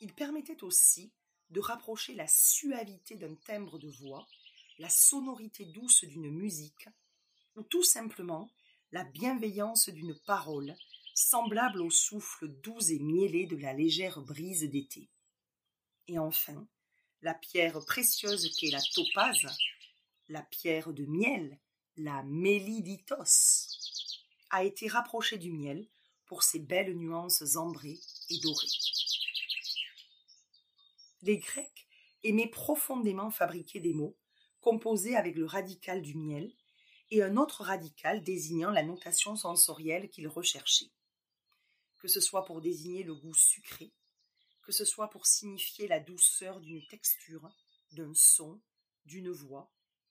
Il 0.00 0.14
permettait 0.14 0.64
aussi 0.64 1.12
de 1.50 1.60
rapprocher 1.60 2.14
la 2.14 2.26
suavité 2.26 3.16
d'un 3.16 3.34
timbre 3.34 3.78
de 3.78 3.88
voix, 3.88 4.26
la 4.78 4.88
sonorité 4.88 5.66
douce 5.66 6.04
d'une 6.04 6.30
musique, 6.30 6.88
ou 7.56 7.62
tout 7.62 7.82
simplement 7.82 8.50
la 8.92 9.04
bienveillance 9.04 9.88
d'une 9.88 10.14
parole, 10.26 10.76
semblable 11.14 11.80
au 11.80 11.90
souffle 11.90 12.48
doux 12.48 12.90
et 12.90 12.98
mielé 12.98 13.46
de 13.46 13.56
la 13.56 13.72
légère 13.72 14.20
brise 14.20 14.68
d'été. 14.68 15.08
Et 16.08 16.18
enfin, 16.18 16.68
la 17.22 17.32
pierre 17.32 17.82
précieuse 17.86 18.54
qu'est 18.56 18.70
la 18.70 18.82
topaze, 18.94 19.46
la 20.28 20.42
pierre 20.42 20.92
de 20.92 21.06
miel, 21.06 21.58
la 21.96 22.22
méliditos, 22.24 23.78
a 24.50 24.62
été 24.62 24.88
rapprochée 24.88 25.38
du 25.38 25.50
miel 25.50 25.88
pour 26.26 26.42
ses 26.42 26.58
belles 26.58 26.94
nuances 26.94 27.56
ambrées 27.56 28.00
et 28.28 28.38
dorées. 28.40 28.66
Les 31.22 31.38
Grecs 31.38 31.86
aimaient 32.24 32.48
profondément 32.50 33.30
fabriquer 33.30 33.80
des 33.80 33.94
mots 33.94 34.18
composés 34.60 35.16
avec 35.16 35.36
le 35.36 35.46
radical 35.46 36.02
du 36.02 36.14
miel 36.14 36.52
et 37.12 37.22
un 37.22 37.36
autre 37.36 37.62
radical 37.62 38.24
désignant 38.24 38.70
la 38.70 38.82
notation 38.82 39.36
sensorielle 39.36 40.08
qu'ils 40.08 40.28
recherchaient. 40.28 40.90
Que 41.98 42.08
ce 42.08 42.22
soit 42.22 42.46
pour 42.46 42.62
désigner 42.62 43.02
le 43.02 43.14
goût 43.14 43.34
sucré, 43.34 43.92
que 44.62 44.72
ce 44.72 44.86
soit 44.86 45.10
pour 45.10 45.26
signifier 45.26 45.86
la 45.88 46.00
douceur 46.00 46.58
d'une 46.60 46.82
texture, 46.86 47.52
d'un 47.92 48.14
son, 48.14 48.62
d'une 49.04 49.30
voix, 49.30 49.70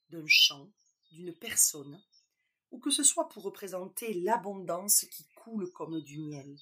d'un 0.09 0.27
chant, 0.27 0.71
d'une 1.11 1.33
personne, 1.33 1.99
ou 2.69 2.77
que 2.77 2.91
ce 2.91 3.03
soit 3.03 3.27
pour 3.29 3.41
représenter 3.41 4.13
l'abondance 4.13 5.05
qui 5.11 5.25
coule 5.33 5.71
comme 5.71 5.99
du 6.01 6.19
miel. 6.19 6.55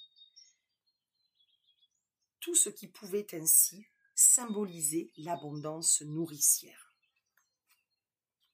Tout 2.39 2.55
ce 2.55 2.69
qui 2.69 2.87
pouvait 2.87 3.27
ainsi 3.33 3.85
symboliser 4.15 5.11
l'abondance 5.17 6.01
nourricière. 6.01 6.95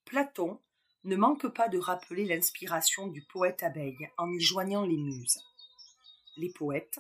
Platon 0.04 0.60
ne 1.06 1.16
manque 1.16 1.48
pas 1.48 1.70
de 1.70 1.78
rappeler 1.78 2.26
l'inspiration 2.26 3.08
du 3.08 3.22
poète 3.22 3.62
abeille 3.62 4.10
en 4.18 4.32
y 4.32 4.40
joignant 4.40 4.86
les 4.86 4.98
muses. 4.98 5.40
Les 6.36 6.50
poètes, 6.50 7.00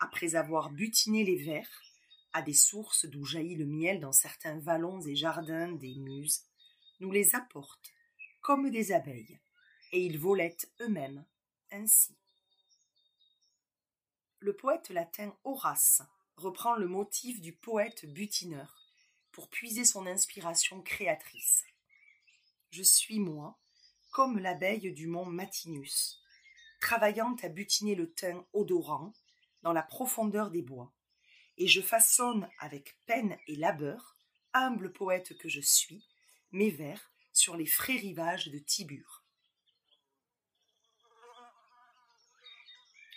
après 0.00 0.34
avoir 0.34 0.70
butiné 0.70 1.24
les 1.24 1.36
vers 1.36 1.68
à 2.32 2.40
des 2.40 2.54
sources 2.54 3.04
d'où 3.04 3.24
jaillit 3.26 3.56
le 3.56 3.66
miel 3.66 4.00
dans 4.00 4.12
certains 4.12 4.58
vallons 4.58 5.00
et 5.02 5.14
jardins 5.14 5.70
des 5.72 5.94
muses, 5.94 6.46
nous 7.00 7.12
les 7.12 7.34
apportent 7.34 7.92
comme 8.40 8.70
des 8.70 8.92
abeilles, 8.92 9.38
et 9.92 10.04
ils 10.04 10.18
volettent 10.18 10.72
eux-mêmes 10.80 11.24
ainsi. 11.70 12.16
Le 14.40 14.54
poète 14.56 14.88
latin 14.88 15.36
Horace 15.44 16.02
reprend 16.36 16.76
le 16.76 16.88
motif 16.88 17.42
du 17.42 17.52
poète 17.52 18.06
butineur 18.06 18.74
pour 19.32 19.48
puiser 19.48 19.84
son 19.84 20.06
inspiration 20.06 20.80
créatrice. 20.80 21.64
Je 22.76 22.82
suis 22.82 23.20
moi, 23.20 23.56
comme 24.10 24.40
l'abeille 24.40 24.92
du 24.92 25.06
mont 25.06 25.26
Matinus, 25.26 26.20
travaillant 26.80 27.36
à 27.40 27.48
butiner 27.48 27.94
le 27.94 28.12
thym 28.12 28.44
odorant 28.52 29.12
dans 29.62 29.72
la 29.72 29.84
profondeur 29.84 30.50
des 30.50 30.60
bois, 30.60 30.92
et 31.56 31.68
je 31.68 31.80
façonne 31.80 32.50
avec 32.58 32.98
peine 33.06 33.38
et 33.46 33.54
labeur, 33.54 34.16
humble 34.54 34.92
poète 34.92 35.38
que 35.38 35.48
je 35.48 35.60
suis, 35.60 36.04
mes 36.50 36.70
vers 36.70 37.12
sur 37.32 37.56
les 37.56 37.64
frais 37.64 37.94
rivages 37.94 38.48
de 38.48 38.58
Tibur. 38.58 39.22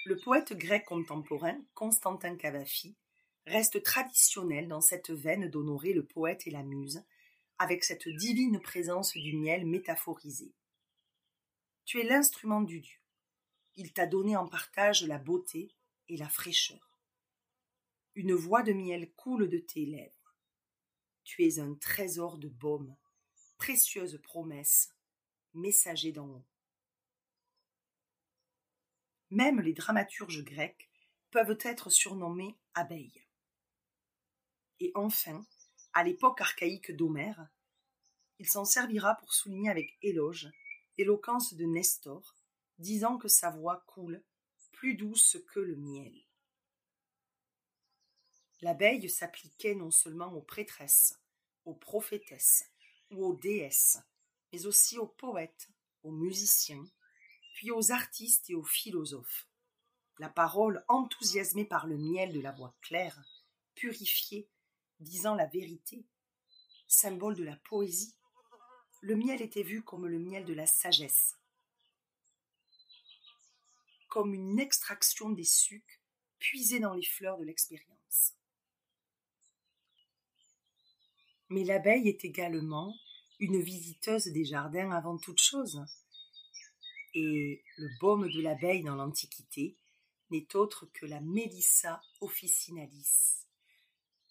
Le 0.05 0.17
poète 0.17 0.53
grec 0.53 0.85
contemporain 0.85 1.59
Constantin 1.73 2.35
Cavafi 2.35 2.95
reste 3.47 3.81
traditionnel 3.81 4.67
dans 4.67 4.81
cette 4.81 5.09
veine 5.09 5.49
d'honorer 5.49 5.93
le 5.93 6.05
poète 6.05 6.45
et 6.45 6.51
la 6.51 6.61
muse, 6.61 7.03
avec 7.59 7.83
cette 7.83 8.07
divine 8.07 8.59
présence 8.59 9.13
du 9.13 9.35
miel 9.35 9.65
métaphorisé. 9.65 10.53
Tu 11.85 11.99
es 11.99 12.03
l'instrument 12.03 12.61
du 12.61 12.81
Dieu. 12.81 12.99
Il 13.75 13.93
t'a 13.93 14.05
donné 14.07 14.35
en 14.35 14.47
partage 14.47 15.03
la 15.03 15.17
beauté 15.17 15.75
et 16.09 16.17
la 16.17 16.29
fraîcheur. 16.29 16.99
Une 18.15 18.33
voix 18.33 18.63
de 18.63 18.73
miel 18.73 19.11
coule 19.13 19.49
de 19.49 19.59
tes 19.59 19.85
lèvres. 19.85 20.35
Tu 21.23 21.45
es 21.45 21.59
un 21.59 21.75
trésor 21.75 22.37
de 22.37 22.47
baume, 22.47 22.95
précieuse 23.57 24.19
promesse, 24.23 24.95
messager 25.53 26.11
d'en 26.11 26.27
haut. 26.27 26.45
Même 29.29 29.59
les 29.59 29.73
dramaturges 29.73 30.43
grecs 30.43 30.89
peuvent 31.31 31.57
être 31.61 31.89
surnommés 31.89 32.57
abeilles. 32.73 33.25
Et 34.79 34.91
enfin, 34.95 35.45
à 35.97 36.03
l'époque 36.03 36.41
archaïque 36.41 36.91
d'Homère, 36.91 37.49
il 38.37 38.47
s'en 38.47 38.65
servira 38.65 39.15
pour 39.15 39.33
souligner 39.33 39.71
avec 39.71 39.97
éloge 40.03 40.47
l'éloquence 40.95 41.55
de 41.55 41.65
Nestor, 41.65 42.35
disant 42.77 43.17
que 43.17 43.27
sa 43.27 43.49
voix 43.49 43.83
coule 43.87 44.23
plus 44.73 44.93
douce 44.93 45.39
que 45.51 45.59
le 45.59 45.75
miel. 45.75 46.13
L'abeille 48.61 49.09
s'appliquait 49.09 49.73
non 49.73 49.89
seulement 49.89 50.31
aux 50.33 50.43
prêtresses, 50.43 51.19
aux 51.65 51.73
prophétesses 51.73 52.69
ou 53.09 53.25
aux 53.25 53.33
déesses, 53.33 53.97
mais 54.53 54.67
aussi 54.67 54.99
aux 54.99 55.07
poètes, 55.07 55.67
aux 56.03 56.11
musiciens, 56.11 56.87
puis 57.55 57.71
aux 57.71 57.91
artistes 57.91 58.51
et 58.51 58.55
aux 58.55 58.63
philosophes. 58.63 59.47
La 60.19 60.29
parole 60.29 60.85
enthousiasmée 60.89 61.65
par 61.65 61.87
le 61.87 61.97
miel 61.97 62.33
de 62.33 62.39
la 62.39 62.51
voix 62.51 62.75
claire, 62.81 63.19
purifiée 63.73 64.47
disant 64.99 65.35
la 65.35 65.45
vérité, 65.45 66.05
symbole 66.87 67.35
de 67.35 67.43
la 67.43 67.55
poésie, 67.57 68.15
le 69.01 69.15
miel 69.15 69.41
était 69.41 69.63
vu 69.63 69.83
comme 69.83 70.07
le 70.07 70.19
miel 70.19 70.45
de 70.45 70.53
la 70.53 70.65
sagesse, 70.65 71.35
comme 74.09 74.33
une 74.33 74.59
extraction 74.59 75.29
des 75.29 75.43
sucs 75.43 76.01
puisés 76.39 76.79
dans 76.79 76.93
les 76.93 77.05
fleurs 77.05 77.37
de 77.37 77.43
l'expérience. 77.43 78.33
Mais 81.49 81.63
l'abeille 81.63 82.09
est 82.09 82.25
également 82.25 82.93
une 83.39 83.61
visiteuse 83.61 84.25
des 84.25 84.45
jardins 84.45 84.91
avant 84.91 85.17
toute 85.17 85.41
chose. 85.41 85.85
Et 87.13 87.63
le 87.77 87.89
baume 87.99 88.29
de 88.29 88.41
l'abeille 88.41 88.83
dans 88.83 88.95
l'Antiquité 88.95 89.77
n'est 90.29 90.55
autre 90.55 90.87
que 90.93 91.05
la 91.05 91.21
Mélissa 91.21 92.01
officinalis, 92.19 93.46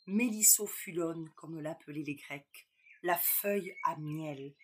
Mélissophulone, 0.07 1.31
comme 1.31 1.61
l'appelaient 1.61 2.05
les 2.05 2.15
Grecs, 2.15 2.69
la 3.03 3.17
feuille 3.19 3.75
à 3.85 3.97
miel, 3.97 4.55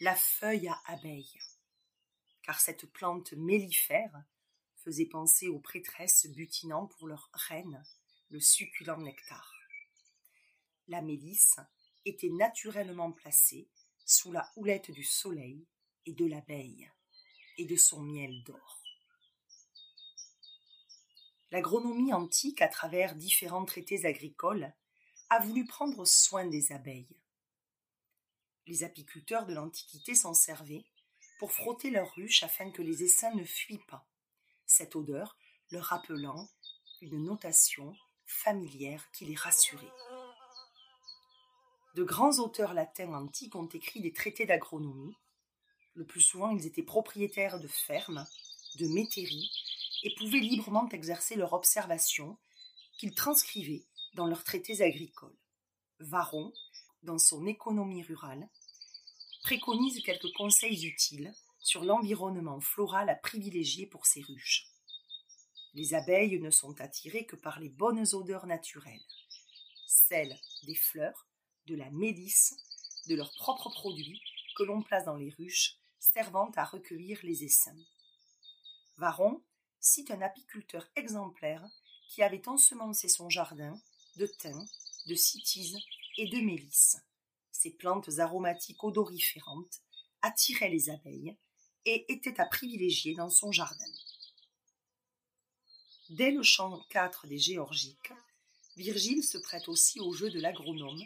la 0.00 0.14
feuille 0.14 0.68
à 0.68 0.80
abeille. 0.86 1.38
car 2.42 2.60
cette 2.60 2.86
plante 2.86 3.32
mellifère 3.32 4.24
faisait 4.76 5.06
penser 5.06 5.48
aux 5.48 5.60
prêtresses 5.60 6.26
butinant 6.26 6.86
pour 6.86 7.06
leur 7.06 7.30
reine 7.32 7.84
le 8.30 8.40
succulent 8.40 8.98
nectar. 8.98 9.54
La 10.88 11.02
mélisse 11.02 11.56
était 12.04 12.30
naturellement 12.30 13.12
placée 13.12 13.68
sous 14.04 14.32
la 14.32 14.50
houlette 14.56 14.90
du 14.90 15.04
soleil 15.04 15.64
et 16.06 16.12
de 16.12 16.26
l'abeille 16.26 16.90
et 17.58 17.64
de 17.64 17.76
son 17.76 18.02
miel 18.02 18.42
d'or. 18.44 18.82
L'agronomie 21.52 22.12
antique, 22.12 22.62
à 22.62 22.68
travers 22.68 23.14
différents 23.14 23.66
traités 23.66 24.06
agricoles, 24.06 24.74
a 25.32 25.38
voulu 25.38 25.64
prendre 25.64 26.04
soin 26.04 26.44
des 26.44 26.72
abeilles. 26.72 27.16
Les 28.66 28.84
apiculteurs 28.84 29.46
de 29.46 29.54
l'Antiquité 29.54 30.14
s'en 30.14 30.34
servaient 30.34 30.84
pour 31.38 31.52
frotter 31.52 31.88
leurs 31.88 32.14
ruches 32.16 32.42
afin 32.42 32.70
que 32.70 32.82
les 32.82 33.02
essaims 33.02 33.34
ne 33.34 33.44
fuient 33.44 33.82
pas, 33.88 34.06
cette 34.66 34.94
odeur 34.94 35.38
leur 35.70 35.84
rappelant 35.84 36.50
une 37.00 37.24
notation 37.24 37.96
familière 38.26 39.10
qui 39.12 39.24
les 39.24 39.34
rassurait. 39.34 39.94
De 41.94 42.04
grands 42.04 42.38
auteurs 42.38 42.74
latins 42.74 43.14
antiques 43.14 43.56
ont 43.56 43.68
écrit 43.68 44.02
des 44.02 44.12
traités 44.12 44.44
d'agronomie. 44.44 45.16
Le 45.94 46.04
plus 46.04 46.20
souvent, 46.20 46.50
ils 46.50 46.66
étaient 46.66 46.82
propriétaires 46.82 47.58
de 47.58 47.68
fermes, 47.68 48.26
de 48.76 48.86
métairies, 48.86 49.50
et 50.02 50.14
pouvaient 50.14 50.40
librement 50.40 50.90
exercer 50.90 51.36
leur 51.36 51.54
observation 51.54 52.36
qu'ils 52.98 53.14
transcrivaient 53.14 53.86
dans 54.14 54.26
leurs 54.26 54.44
traités 54.44 54.82
agricoles. 54.82 55.36
Varron, 55.98 56.52
dans 57.02 57.18
son 57.18 57.46
économie 57.46 58.02
rurale, 58.02 58.48
préconise 59.42 60.02
quelques 60.02 60.32
conseils 60.34 60.86
utiles 60.86 61.32
sur 61.58 61.84
l'environnement 61.84 62.60
floral 62.60 63.08
à 63.08 63.14
privilégier 63.14 63.86
pour 63.86 64.06
ces 64.06 64.22
ruches. 64.22 64.66
Les 65.74 65.94
abeilles 65.94 66.40
ne 66.40 66.50
sont 66.50 66.80
attirées 66.80 67.24
que 67.24 67.36
par 67.36 67.58
les 67.58 67.70
bonnes 67.70 68.06
odeurs 68.12 68.46
naturelles, 68.46 69.00
celles 69.86 70.38
des 70.64 70.74
fleurs, 70.74 71.26
de 71.66 71.76
la 71.76 71.90
mélisse, 71.90 72.56
de 73.08 73.14
leurs 73.14 73.32
propres 73.34 73.70
produits 73.70 74.20
que 74.56 74.64
l'on 74.64 74.82
place 74.82 75.06
dans 75.06 75.16
les 75.16 75.30
ruches, 75.30 75.78
servant 75.98 76.50
à 76.56 76.64
recueillir 76.64 77.18
les 77.22 77.44
essaims. 77.44 77.84
Varron 78.96 79.42
cite 79.80 80.10
un 80.10 80.20
apiculteur 80.20 80.86
exemplaire 80.96 81.64
qui 82.08 82.22
avait 82.22 82.48
ensemencé 82.48 83.08
son 83.08 83.30
jardin 83.30 83.80
de 84.16 84.26
thym, 84.26 84.66
de 85.06 85.14
cytise 85.14 85.78
et 86.18 86.28
de 86.28 86.38
mélisse. 86.38 86.98
Ces 87.50 87.70
plantes 87.70 88.18
aromatiques 88.18 88.82
odoriférantes 88.82 89.82
attiraient 90.20 90.70
les 90.70 90.90
abeilles 90.90 91.36
et 91.84 92.10
étaient 92.12 92.40
à 92.40 92.46
privilégier 92.46 93.14
dans 93.14 93.30
son 93.30 93.52
jardin. 93.52 93.92
Dès 96.10 96.30
le 96.30 96.42
chant 96.42 96.80
4 96.90 97.26
des 97.26 97.38
Géorgiques, 97.38 98.12
Virgile 98.76 99.22
se 99.22 99.38
prête 99.38 99.68
aussi 99.68 100.00
au 100.00 100.12
jeu 100.12 100.30
de 100.30 100.40
l'agronome 100.40 101.02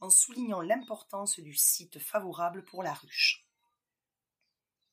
en 0.00 0.10
soulignant 0.10 0.60
l'importance 0.60 1.40
du 1.40 1.54
site 1.54 1.98
favorable 1.98 2.64
pour 2.64 2.82
la 2.82 2.94
ruche. 2.94 3.44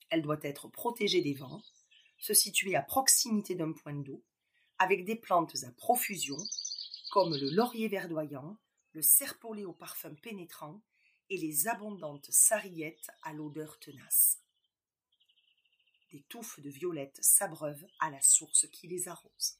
Elle 0.10 0.22
doit 0.22 0.40
être 0.42 0.68
protégée 0.68 1.22
des 1.22 1.34
vents, 1.34 1.62
se 2.18 2.34
situer 2.34 2.76
à 2.76 2.82
proximité 2.82 3.56
d'un 3.56 3.72
point 3.72 3.94
d'eau, 3.94 4.24
avec 4.78 5.06
des 5.06 5.16
plantes 5.16 5.56
à 5.64 5.72
profusion, 5.72 6.38
comme 7.16 7.34
le 7.34 7.50
laurier 7.50 7.88
verdoyant, 7.88 8.58
le 8.92 9.02
serpolet 9.02 9.64
au 9.64 9.72
parfum 9.72 10.14
pénétrant 10.16 10.82
et 11.30 11.38
les 11.38 11.70
abondantes 11.70 12.30
sarillettes 12.30 13.10
à 13.22 13.32
l'odeur 13.32 13.80
tenace. 13.80 14.42
Des 16.12 16.24
touffes 16.24 16.60
de 16.60 16.70
violettes 16.70 17.18
s'abreuvent 17.22 17.88
à 18.02 18.12
la 18.12 18.20
source 18.20 18.68
qui 18.68 18.90
les 18.90 19.08
arrose. 19.08 19.56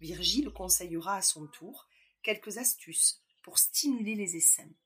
Virgile 0.00 0.50
conseillera 0.50 1.16
à 1.16 1.22
son 1.22 1.48
tour 1.48 1.88
quelques 2.22 2.58
astuces 2.58 3.20
pour 3.42 3.58
stimuler 3.58 4.14
les 4.14 4.36
essaims. 4.36 4.76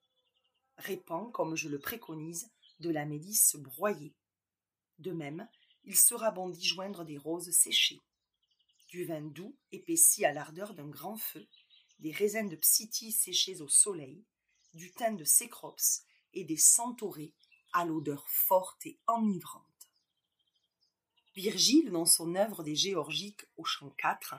Répand, 0.78 1.30
comme 1.30 1.56
je 1.56 1.68
le 1.68 1.78
préconise, 1.78 2.50
de 2.80 2.88
la 2.88 3.04
mélisse 3.04 3.56
broyée. 3.56 4.14
De 4.98 5.12
même, 5.12 5.46
il 5.84 5.94
sera 5.94 6.30
bon 6.30 6.48
d'y 6.48 6.64
joindre 6.64 7.04
des 7.04 7.18
roses 7.18 7.50
séchées, 7.50 8.00
du 8.88 9.04
vin 9.04 9.22
doux 9.22 9.56
épaissi 9.72 10.24
à 10.24 10.32
l'ardeur 10.32 10.74
d'un 10.74 10.88
grand 10.88 11.16
feu, 11.16 11.46
des 11.98 12.12
raisins 12.12 12.48
de 12.48 12.56
psytti 12.56 13.12
séchés 13.12 13.60
au 13.60 13.68
soleil, 13.68 14.24
du 14.74 14.92
thym 14.92 15.16
de 15.16 15.24
cécrops 15.24 16.04
et 16.34 16.44
des 16.44 16.56
centaurées 16.56 17.34
à 17.72 17.84
l'odeur 17.84 18.28
forte 18.28 18.86
et 18.86 18.98
enivrante. 19.06 19.64
Virgile, 21.34 21.90
dans 21.90 22.06
son 22.06 22.34
œuvre 22.34 22.62
des 22.62 22.74
Géorgiques 22.74 23.44
au 23.56 23.64
chant 23.64 23.90
4, 23.90 24.36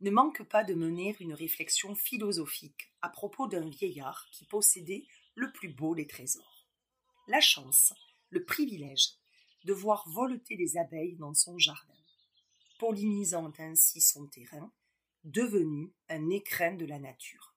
ne 0.00 0.10
manque 0.10 0.42
pas 0.42 0.64
de 0.64 0.74
mener 0.74 1.16
une 1.20 1.34
réflexion 1.34 1.94
philosophique 1.94 2.92
à 3.02 3.08
propos 3.08 3.46
d'un 3.46 3.68
vieillard 3.68 4.26
qui 4.32 4.44
possédait 4.44 5.06
le 5.34 5.52
plus 5.52 5.68
beau 5.68 5.94
des 5.94 6.06
trésors. 6.06 6.66
La 7.28 7.40
chance, 7.40 7.94
le 8.30 8.44
privilège 8.44 9.14
de 9.64 9.72
voir 9.72 10.08
voleter 10.08 10.56
les 10.56 10.76
abeilles 10.76 11.14
dans 11.16 11.34
son 11.34 11.56
jardin, 11.58 12.01
pollinisant 12.82 13.52
ainsi 13.60 14.00
son 14.00 14.26
terrain, 14.26 14.72
devenu 15.22 15.94
un 16.08 16.30
écrin 16.30 16.74
de 16.74 16.84
la 16.84 16.98
nature. 16.98 17.54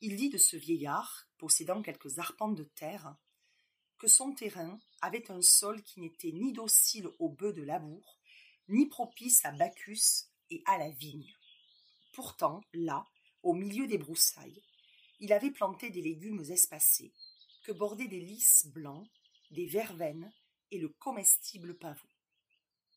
Il 0.00 0.16
dit 0.16 0.30
de 0.30 0.38
ce 0.38 0.56
vieillard, 0.56 1.28
possédant 1.36 1.82
quelques 1.82 2.18
arpents 2.18 2.52
de 2.52 2.64
terre, 2.64 3.14
que 3.98 4.06
son 4.06 4.32
terrain 4.32 4.80
avait 5.02 5.30
un 5.30 5.42
sol 5.42 5.82
qui 5.82 6.00
n'était 6.00 6.32
ni 6.32 6.54
docile 6.54 7.06
aux 7.18 7.28
bœufs 7.28 7.52
de 7.52 7.60
labour, 7.60 8.18
ni 8.68 8.86
propice 8.86 9.44
à 9.44 9.52
Bacchus 9.52 10.30
et 10.48 10.62
à 10.64 10.78
la 10.78 10.88
vigne. 10.88 11.34
Pourtant, 12.14 12.62
là, 12.72 13.06
au 13.42 13.52
milieu 13.52 13.86
des 13.86 13.98
broussailles, 13.98 14.62
il 15.20 15.34
avait 15.34 15.50
planté 15.50 15.90
des 15.90 16.00
légumes 16.00 16.44
espacés, 16.48 17.12
que 17.64 17.72
bordaient 17.72 18.08
des 18.08 18.20
lys 18.20 18.68
blancs 18.68 19.06
des 19.50 19.66
verveines 19.66 20.32
et 20.70 20.78
le 20.78 20.88
comestible 20.88 21.76
pavot. 21.76 22.11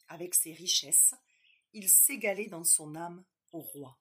Avec 0.07 0.35
ses 0.35 0.53
richesses, 0.53 1.13
il 1.73 1.89
s'égalait 1.89 2.47
dans 2.47 2.63
son 2.63 2.95
âme 2.95 3.23
au 3.51 3.59
roi. 3.59 3.97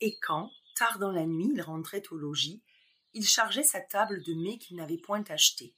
Et 0.00 0.18
quand, 0.18 0.50
tard 0.74 0.98
dans 0.98 1.10
la 1.10 1.26
nuit, 1.26 1.50
il 1.52 1.62
rentrait 1.62 2.02
au 2.10 2.16
logis, 2.16 2.62
il 3.14 3.26
chargeait 3.26 3.62
sa 3.62 3.80
table 3.80 4.22
de 4.22 4.34
mets 4.34 4.58
qu'il 4.58 4.76
n'avait 4.76 4.98
point 4.98 5.24
achetés. 5.28 5.74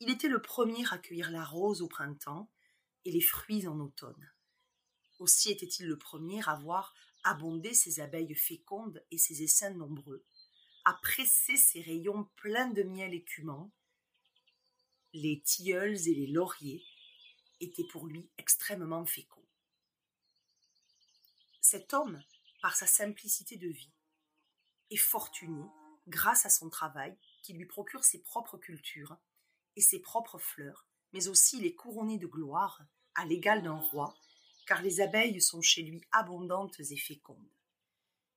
Il 0.00 0.10
était 0.10 0.28
le 0.28 0.40
premier 0.40 0.84
à 0.90 0.98
cueillir 0.98 1.30
la 1.30 1.44
rose 1.44 1.82
au 1.82 1.88
printemps 1.88 2.50
et 3.04 3.12
les 3.12 3.20
fruits 3.20 3.66
en 3.66 3.78
automne. 3.78 4.32
Aussi 5.18 5.50
était-il 5.50 5.86
le 5.86 5.98
premier 5.98 6.40
à 6.48 6.56
voir 6.56 6.94
abonder 7.24 7.74
ses 7.74 8.00
abeilles 8.00 8.34
fécondes 8.34 9.04
et 9.10 9.18
ses 9.18 9.42
essaims 9.42 9.76
nombreux, 9.76 10.24
à 10.84 10.94
presser 10.94 11.56
ses 11.56 11.80
rayons 11.80 12.28
pleins 12.36 12.70
de 12.70 12.82
miel 12.82 13.14
écumant, 13.14 13.70
les 15.12 15.40
tilleuls 15.42 16.08
et 16.08 16.14
les 16.14 16.26
lauriers 16.26 16.84
étaient 17.62 17.86
pour 17.86 18.06
lui 18.06 18.28
extrêmement 18.38 19.06
féconds. 19.06 19.46
Cet 21.60 21.94
homme, 21.94 22.22
par 22.60 22.76
sa 22.76 22.86
simplicité 22.86 23.56
de 23.56 23.68
vie, 23.68 23.92
est 24.90 24.96
fortuné 24.96 25.64
grâce 26.08 26.44
à 26.44 26.50
son 26.50 26.68
travail 26.68 27.16
qui 27.42 27.52
lui 27.52 27.66
procure 27.66 28.04
ses 28.04 28.20
propres 28.20 28.58
cultures 28.58 29.16
et 29.76 29.80
ses 29.80 30.00
propres 30.00 30.38
fleurs, 30.38 30.86
mais 31.12 31.28
aussi 31.28 31.60
les 31.60 31.74
couronnées 31.74 32.18
de 32.18 32.26
gloire 32.26 32.82
à 33.14 33.24
l'égal 33.24 33.62
d'un 33.62 33.78
roi, 33.78 34.16
car 34.66 34.82
les 34.82 35.00
abeilles 35.00 35.40
sont 35.40 35.62
chez 35.62 35.82
lui 35.82 36.02
abondantes 36.12 36.80
et 36.80 36.96
fécondes. 36.96 37.50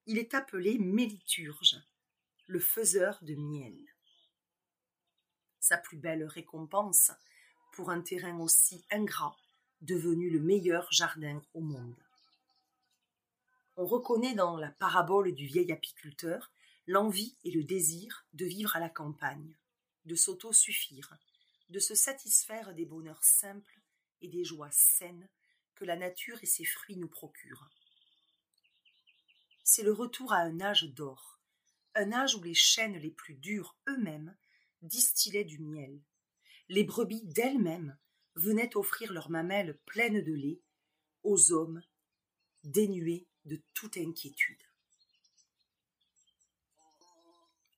Il 0.05 0.17
est 0.17 0.33
appelé 0.33 0.77
méliturge, 0.77 1.81
le 2.45 2.59
faiseur 2.59 3.17
de 3.23 3.35
miel 3.35 3.75
sa 5.65 5.77
plus 5.77 5.97
belle 5.97 6.25
récompense 6.25 7.11
pour 7.75 7.89
un 7.89 8.01
terrain 8.01 8.39
aussi 8.39 8.83
ingrat, 8.89 9.37
devenu 9.81 10.29
le 10.29 10.39
meilleur 10.39 10.87
jardin 10.91 11.41
au 11.53 11.59
monde. 11.59 11.95
On 13.75 13.85
reconnaît 13.85 14.33
dans 14.33 14.57
la 14.57 14.71
parabole 14.71 15.33
du 15.33 15.45
vieil 15.45 15.71
apiculteur 15.71 16.51
l'envie 16.87 17.35
et 17.43 17.51
le 17.51 17.63
désir 17.63 18.25
de 18.33 18.45
vivre 18.45 18.75
à 18.75 18.79
la 18.79 18.89
campagne, 18.89 19.53
de 20.05 20.15
s'auto-suffire, 20.15 21.17
de 21.69 21.79
se 21.79 21.95
satisfaire 21.95 22.73
des 22.73 22.85
bonheurs 22.85 23.23
simples 23.23 23.81
et 24.21 24.29
des 24.29 24.45
joies 24.45 24.71
saines 24.71 25.27
que 25.75 25.83
la 25.83 25.97
nature 25.97 26.41
et 26.41 26.45
ses 26.47 26.63
fruits 26.63 26.95
nous 26.95 27.09
procurent. 27.09 27.69
C'est 29.63 29.83
le 29.83 29.91
retour 29.91 30.31
à 30.31 30.37
un 30.37 30.61
âge 30.61 30.83
d'or, 30.93 31.39
un 31.95 32.13
âge 32.13 32.35
où 32.35 32.43
les 32.43 32.53
chaînes 32.53 32.97
les 32.97 33.11
plus 33.11 33.33
dures 33.33 33.75
eux-mêmes 33.89 34.33
distillaient 34.81 35.43
du 35.43 35.59
miel. 35.59 35.99
Les 36.69 36.83
brebis 36.83 37.21
d'elles-mêmes 37.23 37.97
venaient 38.35 38.75
offrir 38.75 39.13
leurs 39.13 39.29
mamelles 39.29 39.77
pleines 39.85 40.23
de 40.23 40.33
lait 40.33 40.59
aux 41.23 41.51
hommes 41.51 41.81
dénués 42.63 43.27
de 43.45 43.61
toute 43.73 43.97
inquiétude. 43.97 44.61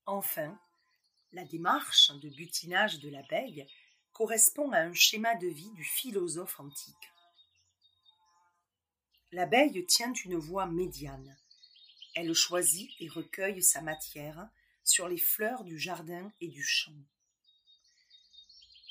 Enfin, 0.05 0.57
la 1.33 1.43
démarche 1.43 2.11
de 2.11 2.29
butinage 2.29 2.99
de 2.99 3.09
l'abeille 3.09 3.67
correspond 4.13 4.71
à 4.71 4.79
un 4.79 4.93
schéma 4.93 5.35
de 5.35 5.47
vie 5.47 5.71
du 5.71 5.83
philosophe 5.83 6.59
antique. 6.59 7.11
L'abeille 9.33 9.85
tient 9.85 10.13
une 10.13 10.37
voie 10.37 10.65
médiane. 10.65 11.37
Elle 12.15 12.33
choisit 12.33 12.89
et 13.01 13.09
recueille 13.09 13.61
sa 13.61 13.81
matière 13.81 14.49
sur 14.85 15.09
les 15.09 15.17
fleurs 15.17 15.65
du 15.65 15.77
jardin 15.77 16.31
et 16.39 16.47
du 16.47 16.63
champ. 16.63 16.95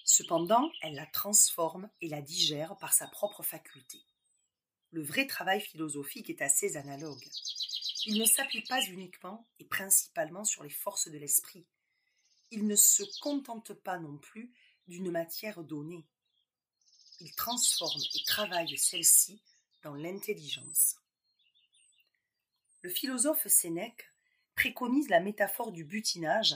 Cependant, 0.07 0.71
elle 0.83 0.95
la 0.95 1.05
transforme 1.05 1.91
et 2.01 2.09
la 2.09 2.23
digère 2.23 2.77
par 2.79 2.95
sa 2.95 3.09
propre 3.09 3.43
faculté. 3.43 3.99
Le 4.93 5.03
vrai 5.03 5.27
travail 5.27 5.61
philosophique 5.61 6.31
est 6.31 6.43
assez 6.43 6.77
analogue. 6.77 7.29
Il 8.07 8.17
ne 8.21 8.25
s'appuie 8.25 8.63
pas 8.63 8.81
uniquement 8.87 9.49
et 9.59 9.65
principalement 9.65 10.45
sur 10.45 10.63
les 10.63 10.71
forces 10.71 11.09
de 11.09 11.19
l'esprit. 11.19 11.67
Il 12.53 12.69
ne 12.69 12.77
se 12.77 13.03
contente 13.21 13.75
pas 13.75 13.99
non 13.99 14.17
plus 14.17 14.55
d'une 14.87 15.11
matière 15.11 15.65
donnée. 15.65 16.07
Il 17.19 17.35
transforme 17.35 18.01
et 18.15 18.25
travaille 18.25 18.79
celle-ci 18.79 19.43
dans 19.83 19.95
l'intelligence. 19.95 20.95
Le 22.83 22.91
philosophe 22.91 23.49
Sénèque 23.49 24.09
préconise 24.55 25.09
la 25.09 25.19
métaphore 25.19 25.73
du 25.73 25.83
butinage 25.83 26.55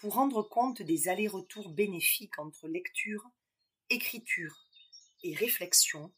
pour 0.00 0.14
rendre 0.14 0.42
compte 0.42 0.80
des 0.80 1.08
allers-retours 1.08 1.68
bénéfiques 1.68 2.38
entre 2.38 2.68
lecture, 2.68 3.30
écriture 3.90 4.66
et 5.22 5.34
réflexion 5.34 6.10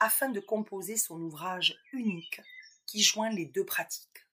afin 0.00 0.30
de 0.30 0.40
composer 0.40 0.96
son 0.96 1.20
ouvrage 1.20 1.78
unique 1.92 2.40
qui 2.86 3.02
joint 3.02 3.30
les 3.30 3.46
deux 3.46 3.64
pratiques. 3.64 4.26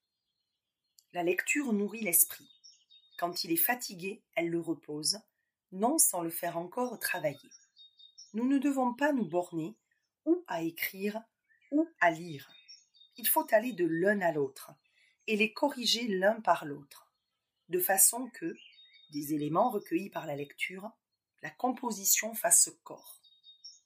La 1.13 1.21
lecture 1.21 1.73
nourrit 1.73 2.01
l'esprit. 2.01 2.49
Quand 3.19 3.43
il 3.43 3.51
est 3.51 3.55
fatigué, 3.55 4.23
elle 4.33 4.49
le 4.49 4.59
repose, 4.59 5.19
non 5.71 5.99
sans 5.99 6.21
le 6.21 6.31
faire 6.31 6.57
encore 6.57 6.97
travailler. 6.97 7.49
Nous 8.33 8.47
ne 8.47 8.57
devons 8.57 8.95
pas 8.95 9.13
nous 9.13 9.25
borner 9.25 9.75
ou 10.25 10.43
à 10.47 10.63
écrire 10.63 11.21
ou 11.71 11.87
à 11.99 12.09
lire. 12.09 12.49
Il 13.17 13.27
faut 13.27 13.45
aller 13.53 13.73
de 13.73 13.85
l'un 13.85 14.21
à 14.21 14.31
l'autre 14.31 14.71
et 15.27 15.35
les 15.35 15.53
corriger 15.53 16.07
l'un 16.07 16.41
par 16.41 16.65
l'autre, 16.65 17.11
de 17.69 17.79
façon 17.79 18.29
que, 18.29 18.55
des 19.11 19.33
éléments 19.33 19.69
recueillis 19.69 20.09
par 20.09 20.25
la 20.25 20.35
lecture, 20.35 20.89
la 21.41 21.49
composition 21.49 22.33
fasse 22.33 22.69
corps. 22.83 23.21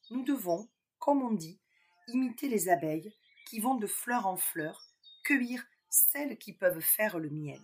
Nous 0.10 0.24
devons, 0.24 0.70
comme 1.00 1.22
on 1.22 1.32
dit, 1.32 1.60
imiter 2.08 2.48
les 2.48 2.70
abeilles 2.70 3.14
qui 3.46 3.60
vont 3.60 3.76
de 3.76 3.88
fleur 3.88 4.26
en 4.28 4.38
fleur 4.38 4.88
cueillir 5.24 5.66
celles 5.90 6.38
qui 6.38 6.54
peuvent 6.54 6.82
faire 6.82 7.20
le 7.20 7.30
miel. 7.30 7.62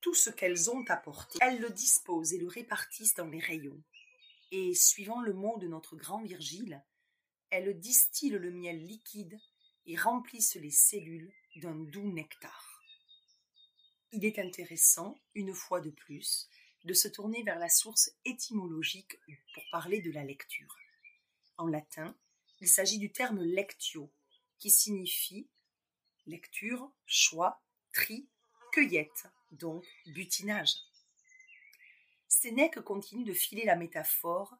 Tout 0.00 0.14
ce 0.14 0.30
qu'elles 0.30 0.70
ont 0.70 0.84
apporté, 0.88 1.38
elles 1.42 1.60
le 1.60 1.70
disposent 1.70 2.32
et 2.32 2.38
le 2.38 2.48
répartissent 2.48 3.14
dans 3.14 3.26
les 3.26 3.40
rayons. 3.40 3.82
Et, 4.50 4.74
suivant 4.74 5.20
le 5.20 5.32
mot 5.32 5.58
de 5.58 5.68
notre 5.68 5.96
grand 5.96 6.22
Virgile, 6.22 6.82
elles 7.50 7.78
distillent 7.78 8.30
le 8.30 8.50
miel 8.50 8.82
liquide 8.84 9.38
et 9.86 9.96
remplissent 9.96 10.56
les 10.56 10.70
cellules 10.70 11.32
d'un 11.56 11.74
doux 11.74 12.10
nectar. 12.12 12.69
Il 14.12 14.24
est 14.24 14.40
intéressant, 14.40 15.20
une 15.34 15.54
fois 15.54 15.80
de 15.80 15.90
plus, 15.90 16.48
de 16.84 16.94
se 16.94 17.06
tourner 17.06 17.44
vers 17.44 17.60
la 17.60 17.68
source 17.68 18.10
étymologique 18.24 19.16
pour 19.54 19.62
parler 19.70 20.00
de 20.00 20.10
la 20.10 20.24
lecture. 20.24 20.76
En 21.58 21.68
latin, 21.68 22.16
il 22.60 22.66
s'agit 22.66 22.98
du 22.98 23.12
terme 23.12 23.40
lectio, 23.40 24.12
qui 24.58 24.68
signifie 24.68 25.48
lecture, 26.26 26.90
choix, 27.06 27.62
tri, 27.92 28.28
cueillette, 28.72 29.28
donc 29.52 29.86
butinage. 30.06 30.74
Sénèque 32.26 32.80
continue 32.80 33.24
de 33.24 33.32
filer 33.32 33.64
la 33.64 33.76
métaphore 33.76 34.56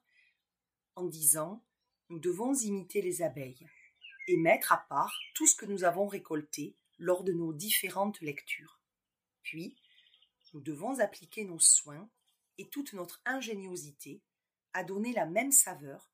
en 0.94 1.06
disant 1.06 1.64
Nous 2.08 2.20
devons 2.20 2.54
imiter 2.54 3.02
les 3.02 3.20
abeilles 3.22 3.66
et 4.28 4.36
mettre 4.36 4.72
à 4.72 4.78
part 4.88 5.18
tout 5.34 5.48
ce 5.48 5.56
que 5.56 5.66
nous 5.66 5.82
avons 5.82 6.06
récolté 6.06 6.76
lors 6.98 7.24
de 7.24 7.32
nos 7.32 7.52
différentes 7.52 8.20
lectures. 8.20 8.80
Puis, 9.50 9.74
nous 10.54 10.60
devons 10.60 11.00
appliquer 11.00 11.44
nos 11.44 11.58
soins 11.58 12.08
et 12.56 12.68
toute 12.68 12.92
notre 12.92 13.20
ingéniosité 13.24 14.22
à 14.74 14.84
donner 14.84 15.12
la 15.12 15.26
même 15.26 15.50
saveur 15.50 16.08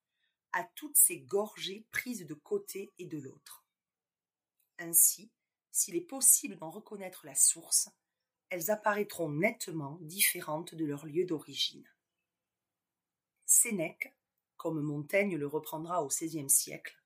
à 0.52 0.64
toutes 0.74 0.96
ces 0.96 1.20
gorgées 1.20 1.86
prises 1.90 2.24
de 2.24 2.32
côté 2.32 2.94
et 2.98 3.04
de 3.04 3.18
l'autre. 3.18 3.66
Ainsi, 4.78 5.30
s'il 5.70 5.96
est 5.96 6.08
possible 6.08 6.56
d'en 6.56 6.70
reconnaître 6.70 7.26
la 7.26 7.34
source, 7.34 7.90
elles 8.48 8.70
apparaîtront 8.70 9.28
nettement 9.28 9.98
différentes 10.00 10.74
de 10.74 10.86
leur 10.86 11.04
lieu 11.04 11.26
d'origine. 11.26 11.86
Sénèque, 13.44 14.16
comme 14.56 14.80
Montaigne 14.80 15.36
le 15.36 15.46
reprendra 15.46 16.02
au 16.02 16.08
XVIe 16.08 16.48
siècle, 16.48 16.98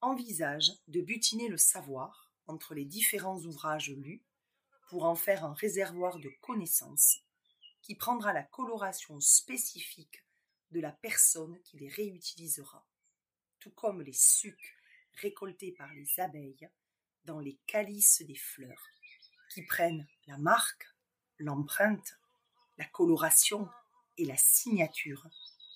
envisage 0.00 0.72
de 0.86 1.02
butiner 1.02 1.48
le 1.48 1.58
savoir 1.58 2.32
entre 2.46 2.72
les 2.72 2.86
différents 2.86 3.44
ouvrages 3.44 3.90
lus 3.90 4.24
pour 4.88 5.04
en 5.04 5.14
faire 5.14 5.44
un 5.44 5.54
réservoir 5.54 6.18
de 6.18 6.30
connaissances 6.40 7.20
qui 7.82 7.94
prendra 7.94 8.32
la 8.32 8.42
coloration 8.42 9.20
spécifique 9.20 10.24
de 10.70 10.80
la 10.80 10.92
personne 10.92 11.60
qui 11.62 11.78
les 11.78 11.88
réutilisera, 11.88 12.86
tout 13.58 13.70
comme 13.70 14.02
les 14.02 14.12
sucs 14.12 14.76
récoltés 15.14 15.72
par 15.72 15.92
les 15.94 16.20
abeilles 16.20 16.68
dans 17.24 17.40
les 17.40 17.58
calices 17.66 18.22
des 18.22 18.36
fleurs, 18.36 18.88
qui 19.50 19.62
prennent 19.62 20.06
la 20.26 20.38
marque, 20.38 20.86
l'empreinte, 21.38 22.18
la 22.76 22.84
coloration 22.86 23.68
et 24.16 24.24
la 24.24 24.36
signature 24.36 25.26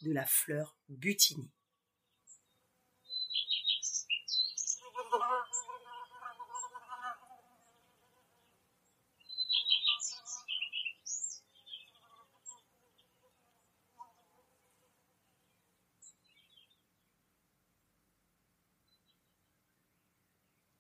de 0.03 0.13
la 0.13 0.27
fleur 0.27 0.77
butinée. 0.89 1.51